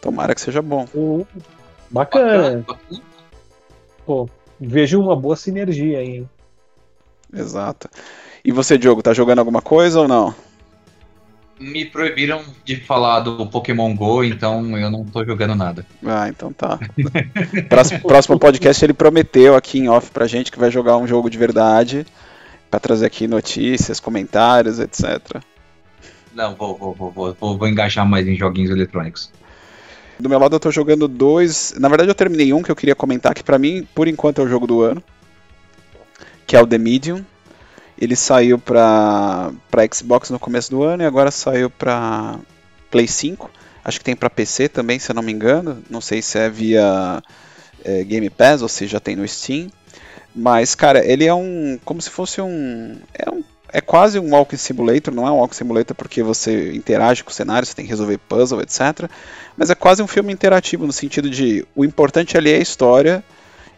[0.00, 0.86] Tomara que seja bom.
[0.94, 1.26] Uh,
[1.88, 2.64] bacana.
[4.04, 4.28] Pô,
[4.60, 6.26] vejo uma boa sinergia aí.
[7.32, 7.88] Exato.
[8.44, 10.34] E você, Diogo, tá jogando alguma coisa ou não?
[11.58, 15.84] Me proibiram de falar do Pokémon GO, então eu não tô jogando nada.
[16.04, 16.78] Ah, então tá.
[17.68, 21.28] próximo, próximo podcast ele prometeu aqui em off pra gente que vai jogar um jogo
[21.28, 22.06] de verdade,
[22.70, 25.42] para trazer aqui notícias, comentários, etc.
[26.34, 29.32] Não, vou, vou, vou, vou, vou engajar mais em joguinhos eletrônicos.
[30.20, 31.74] Do meu lado eu tô jogando dois.
[31.78, 34.44] Na verdade eu terminei um que eu queria comentar, que para mim, por enquanto, é
[34.44, 35.02] o jogo do ano
[36.48, 37.24] que é o The Medium.
[38.00, 39.52] Ele saiu para
[39.92, 42.38] Xbox no começo do ano e agora saiu para
[42.90, 43.50] Play 5.
[43.84, 45.82] Acho que tem para PC também, se eu não me engano.
[45.90, 47.22] Não sei se é via
[47.84, 49.68] é, Game Pass ou se já tem no Steam.
[50.34, 51.78] Mas, cara, ele é um.
[51.84, 52.96] Como se fosse um.
[53.14, 53.42] É, um,
[53.72, 55.12] é quase um Walking Simulator.
[55.12, 58.18] Não é um Walking Simulator porque você interage com o cenário, você tem que resolver
[58.18, 59.10] puzzle, etc.
[59.56, 61.66] Mas é quase um filme interativo no sentido de.
[61.74, 63.24] O importante ali é a história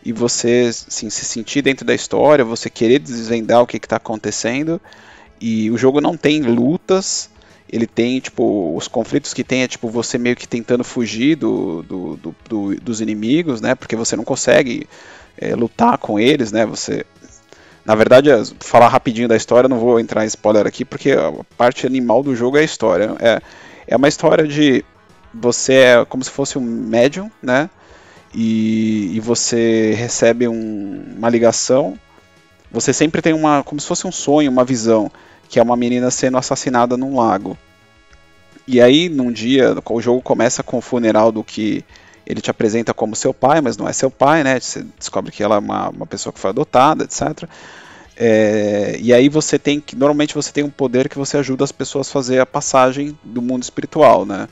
[0.05, 4.81] e você assim, se sentir dentro da história, você querer desvendar o que está acontecendo.
[5.41, 7.31] E o jogo não tem lutas,
[7.71, 11.83] ele tem tipo os conflitos que tem é tipo você meio que tentando fugir do,
[11.83, 13.75] do, do, do dos inimigos, né?
[13.75, 14.87] Porque você não consegue
[15.39, 16.67] é, lutar com eles, né?
[16.67, 17.05] Você
[17.85, 18.29] na verdade,
[18.61, 22.37] falar rapidinho da história, não vou entrar em spoiler aqui, porque a parte animal do
[22.37, 23.17] jogo é a história.
[23.19, 23.41] É,
[23.87, 24.85] é uma história de
[25.33, 27.71] você é como se fosse um médium, né?
[28.35, 31.99] E, e você recebe um, uma ligação,
[32.70, 35.11] você sempre tem uma, como se fosse um sonho, uma visão,
[35.49, 37.59] que é uma menina sendo assassinada num lago.
[38.66, 41.85] E aí, num dia, o jogo começa com o funeral do que
[42.24, 44.61] ele te apresenta como seu pai, mas não é seu pai, né?
[44.61, 47.49] Você descobre que ela é uma, uma pessoa que foi adotada, etc.
[48.16, 49.97] É, e aí você tem que.
[49.97, 53.43] Normalmente você tem um poder que você ajuda as pessoas a fazer a passagem do
[53.43, 54.47] mundo espiritual, né?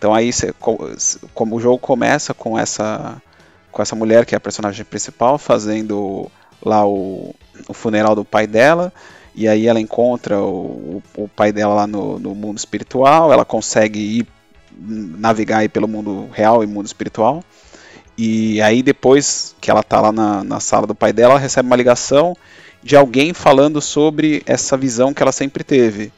[0.00, 0.54] Então aí você,
[1.34, 3.20] como o jogo começa com essa
[3.70, 6.30] com essa mulher que é a personagem principal fazendo
[6.64, 7.34] lá o,
[7.68, 8.90] o funeral do pai dela
[9.34, 14.00] e aí ela encontra o, o pai dela lá no, no, mundo espiritual, ela consegue
[14.00, 14.26] ir
[14.74, 17.44] navegar aí pelo mundo real e mundo espiritual.
[18.16, 21.66] E aí depois que ela tá lá na, na sala do pai dela, ela recebe
[21.66, 22.34] uma ligação
[22.82, 26.10] de alguém falando sobre essa visão que ela sempre teve.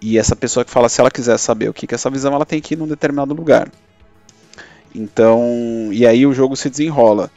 [0.00, 2.44] E essa pessoa que fala, se ela quiser saber o que é essa visão, ela
[2.44, 3.70] tem que ir num determinado lugar.
[4.94, 7.30] Então, e aí o jogo se desenrola.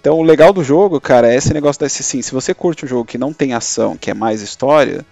[0.00, 2.22] Então, o legal do jogo, cara, é esse negócio desse sim.
[2.22, 5.04] Se você curte um jogo que não tem ação, que é mais história,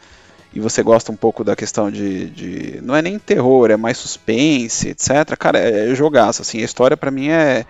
[0.55, 3.99] e você gosta um pouco da questão de, de não é nem terror, é mais
[3.99, 5.37] suspense, etc.
[5.39, 6.41] Cara, é, é jogaço.
[6.41, 7.67] Assim, a história para mim é,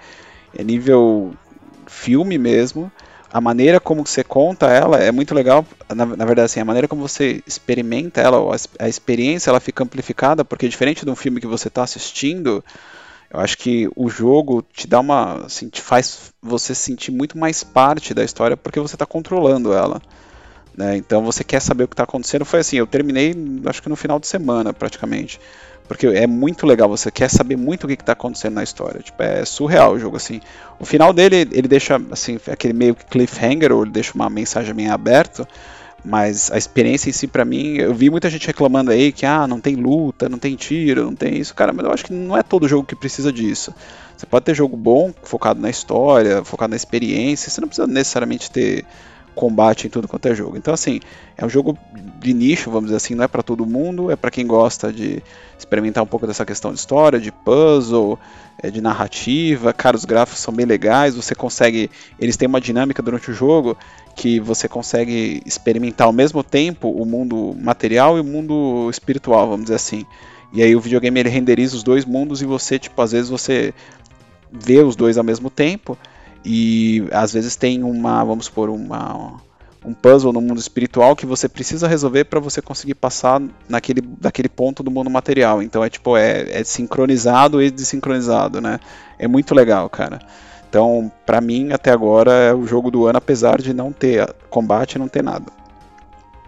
[0.56, 1.34] é nível
[1.86, 2.90] filme mesmo
[3.36, 5.62] a maneira como você conta ela é muito legal.
[5.94, 9.84] Na, na verdade, assim, a maneira como você experimenta ela, a, a, experiência, ela fica
[9.84, 12.64] amplificada, porque diferente de um filme que você está assistindo,
[13.30, 17.62] eu acho que o jogo te dá uma, assim, te faz você sentir muito mais
[17.62, 20.00] parte da história porque você está controlando ela.
[20.74, 20.96] Né?
[20.96, 22.46] Então você quer saber o que está acontecendo.
[22.46, 23.34] Foi assim, eu terminei,
[23.66, 25.38] acho que no final de semana, praticamente.
[25.86, 29.00] Porque é muito legal, você quer saber muito o que está acontecendo na história.
[29.00, 30.40] Tipo, é surreal o jogo, assim.
[30.78, 34.92] O final dele, ele deixa, assim, aquele meio cliffhanger, ou ele deixa uma mensagem meio
[34.92, 35.46] aberta,
[36.04, 39.46] mas a experiência em si, para mim, eu vi muita gente reclamando aí que, ah,
[39.46, 41.54] não tem luta, não tem tiro, não tem isso.
[41.54, 43.74] Cara, mas eu acho que não é todo jogo que precisa disso.
[44.16, 48.50] Você pode ter jogo bom, focado na história, focado na experiência, você não precisa necessariamente
[48.50, 48.84] ter
[49.36, 50.56] combate em tudo quanto é jogo.
[50.56, 50.98] Então, assim,
[51.36, 51.78] é um jogo
[52.18, 55.22] de nicho, vamos dizer assim, não é para todo mundo, é para quem gosta de
[55.58, 58.18] experimentar um pouco dessa questão de história, de puzzle,
[58.60, 59.72] é, de narrativa.
[59.72, 61.90] Cara, os gráficos são bem legais, você consegue.
[62.18, 63.76] Eles têm uma dinâmica durante o jogo
[64.16, 69.64] que você consegue experimentar ao mesmo tempo o mundo material e o mundo espiritual, vamos
[69.66, 70.06] dizer assim.
[70.52, 73.74] E aí o videogame ele renderiza os dois mundos e você, tipo, às vezes você
[74.50, 75.98] vê os dois ao mesmo tempo
[76.48, 79.40] e às vezes tem uma, vamos supor, uma,
[79.84, 84.48] um puzzle no mundo espiritual que você precisa resolver para você conseguir passar naquele, daquele
[84.48, 85.60] ponto do mundo material.
[85.60, 88.78] Então é tipo, é, é sincronizado e desincronizado, né?
[89.18, 90.20] É muito legal, cara.
[90.68, 95.00] Então, para mim, até agora, é o jogo do ano, apesar de não ter combate
[95.00, 95.46] não ter nada.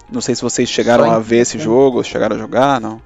[0.08, 3.02] Não sei se vocês chegaram a ver esse jogo, chegaram a jogar, não?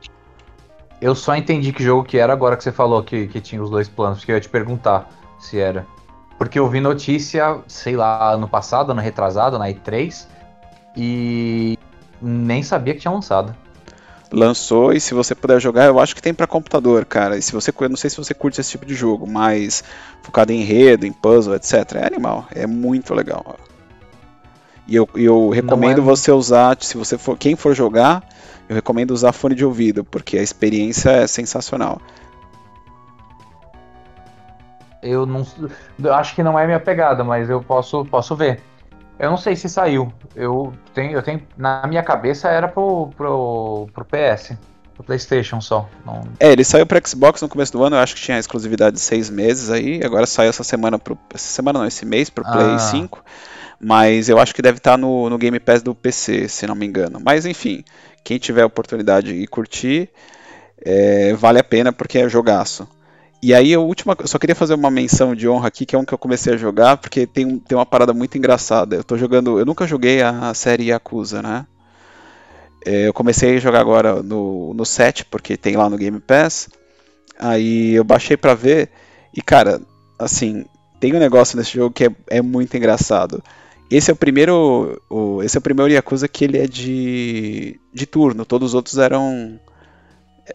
[1.01, 3.71] Eu só entendi que jogo que era agora que você falou que, que tinha os
[3.71, 5.87] dois planos, porque eu ia te perguntar se era.
[6.39, 10.27] Porque eu vi notícia, sei lá, ano passado, ano retrasado, na E3,
[10.97, 11.79] e
[12.21, 13.55] nem sabia que tinha lançado.
[14.31, 17.37] Lançou e se você puder jogar, eu acho que tem para computador, cara.
[17.37, 19.85] E se você, eu não sei se você curte esse tipo de jogo, mas
[20.23, 21.97] focado em enredo, em puzzle, etc.
[21.97, 23.57] É animal, é muito legal.
[24.89, 26.05] E eu, eu recomendo é...
[26.05, 28.27] você usar, se você for, quem for jogar,
[28.69, 32.01] eu recomendo usar fone de ouvido, porque a experiência é sensacional
[35.03, 35.45] eu não
[36.03, 38.61] eu acho que não é minha pegada, mas eu posso posso ver.
[39.19, 40.13] Eu não sei se saiu.
[40.35, 44.55] Eu tenho, eu tenho na minha cabeça era pro, pro, pro PS,
[44.95, 45.89] pro PlayStation só.
[46.05, 46.23] Não...
[46.41, 47.97] É, ele saiu para Xbox no começo do ano.
[47.97, 50.01] Eu acho que tinha exclusividade de seis meses aí.
[50.05, 52.79] Agora saiu essa semana pro essa semana não, esse mês pro Play ah.
[52.79, 53.25] 5.
[53.81, 56.75] Mas eu acho que deve estar tá no, no Game Pass do PC, se não
[56.75, 57.21] me engano.
[57.21, 57.85] Mas enfim,
[58.23, 60.09] quem tiver a oportunidade e curtir,
[60.85, 62.89] é, vale a pena porque é jogaço.
[63.43, 65.99] E aí, a última, eu só queria fazer uma menção de honra aqui, que é
[65.99, 68.95] um que eu comecei a jogar, porque tem, tem uma parada muito engraçada.
[68.95, 71.67] Eu tô jogando, eu nunca joguei a série Yakuza, né?
[72.87, 76.69] É, eu comecei a jogar agora no, no 7, porque tem lá no Game Pass.
[77.37, 78.91] Aí eu baixei pra ver,
[79.35, 79.81] e cara,
[80.21, 80.65] assim,
[81.01, 83.43] tem um negócio nesse jogo que é, é muito engraçado.
[83.91, 85.03] Esse é o primeiro.
[85.11, 88.99] O, esse é o primeiro Yakuza que ele é de, de turno, todos os outros
[88.99, 89.59] eram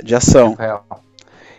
[0.01, 0.55] de ação.
[0.57, 0.80] É.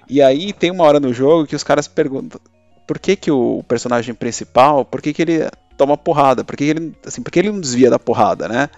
[0.09, 2.41] E aí tem uma hora no jogo que os caras perguntam
[2.89, 6.71] por que, que o personagem principal, por que, que ele toma porrada, por que, que
[6.71, 8.71] ele, assim, por que ele não desvia da porrada, né?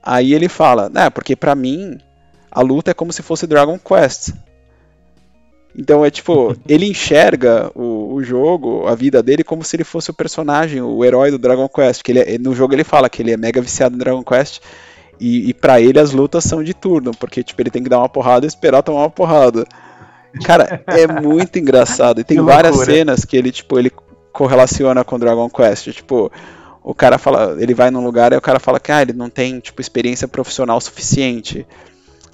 [0.00, 1.98] Aí ele fala, né, porque para mim
[2.48, 4.30] a luta é como se fosse Dragon Quest.
[5.76, 10.12] Então é tipo, ele enxerga o, o, jogo, a vida dele, como se ele fosse
[10.12, 12.02] o personagem, o herói do Dragon Quest.
[12.02, 14.60] Que ele é, no jogo ele fala que ele é mega viciado em Dragon Quest.
[15.20, 17.98] E, e para ele as lutas são de turno, porque tipo, ele tem que dar
[17.98, 19.66] uma porrada e esperar tomar uma porrada.
[20.44, 22.20] Cara, é muito engraçado.
[22.20, 23.92] E tem várias cenas que ele, tipo, ele
[24.32, 25.90] correlaciona com Dragon Quest.
[25.92, 26.30] Tipo,
[26.82, 29.28] o cara fala, ele vai num lugar e o cara fala que ah, ele não
[29.28, 31.66] tem, tipo, experiência profissional suficiente.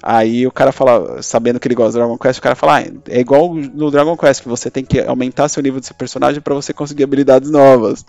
[0.01, 2.83] Aí o cara fala, sabendo que ele gosta do Dragon Quest, o cara fala, ah,
[3.09, 6.41] é igual no Dragon Quest, que você tem que aumentar seu nível de seu personagem
[6.41, 8.05] para você conseguir habilidades novas.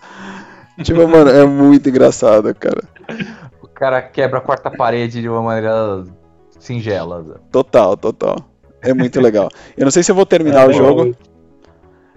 [0.83, 2.83] tipo, mano, é muito engraçado, cara.
[3.61, 6.03] O cara quebra a quarta parede de uma maneira
[6.59, 7.41] singela.
[7.51, 8.37] Total, total.
[8.87, 9.49] É muito legal.
[9.75, 11.15] Eu não sei se eu vou terminar é, o jogo,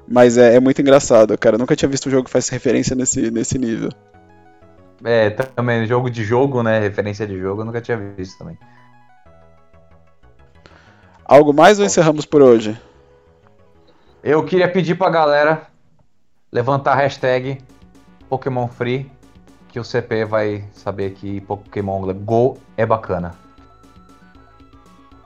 [0.06, 1.56] mas é, é, muito engraçado, cara.
[1.56, 3.90] Eu nunca tinha visto um jogo que faz referência nesse, nesse nível.
[5.04, 6.78] É, também, jogo de jogo, né?
[6.78, 8.56] Referência de jogo, eu nunca tinha visto também.
[11.24, 12.78] Algo mais ou encerramos por hoje?
[14.22, 15.62] Eu queria pedir pra galera
[16.52, 17.58] levantar a hashtag
[18.28, 19.10] Pokémon Free,
[19.68, 23.34] que o CP vai saber que Pokémon Go é bacana.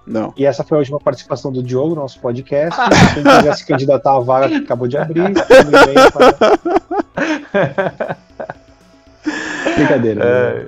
[0.07, 0.35] Não.
[0.37, 2.79] E essa foi a última participação do Diogo no nosso podcast.
[3.15, 5.23] Quem quiser se candidatar à vaga que acabou de abrir,
[9.77, 10.25] Brincadeira.
[10.25, 10.67] É...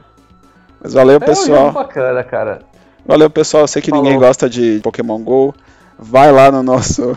[0.83, 1.67] Mas valeu, pessoal.
[1.67, 2.61] É um bacana, cara.
[3.05, 3.65] Valeu, pessoal.
[3.65, 4.05] Eu sei que Falou.
[4.05, 5.55] ninguém gosta de Pokémon GO.
[5.99, 7.17] Vai lá no nosso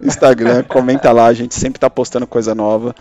[0.00, 1.26] Instagram, comenta lá.
[1.26, 2.94] A gente sempre tá postando coisa nova.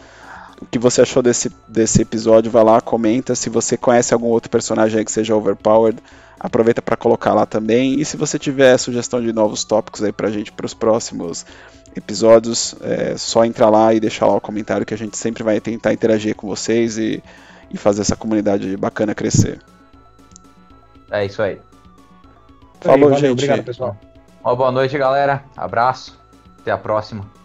[0.62, 2.52] O que você achou desse, desse episódio?
[2.52, 3.36] Vai lá, comenta.
[3.36, 6.02] Se você conhece algum outro personagem aí que seja overpowered,
[6.40, 8.00] aproveita para colocar lá também.
[8.00, 11.46] E se você tiver sugestão de novos tópicos aí pra gente para os próximos
[11.96, 15.60] episódios, é só entrar lá e deixar lá o comentário que a gente sempre vai
[15.60, 17.24] tentar interagir com vocês e,
[17.72, 19.60] e fazer essa comunidade bacana crescer.
[21.10, 21.60] É isso aí.
[22.82, 23.32] Falou, Valeu, gente.
[23.32, 23.98] Obrigado, pessoal.
[24.44, 25.44] Uma boa noite, galera.
[25.56, 26.20] Abraço.
[26.60, 27.37] Até a próxima.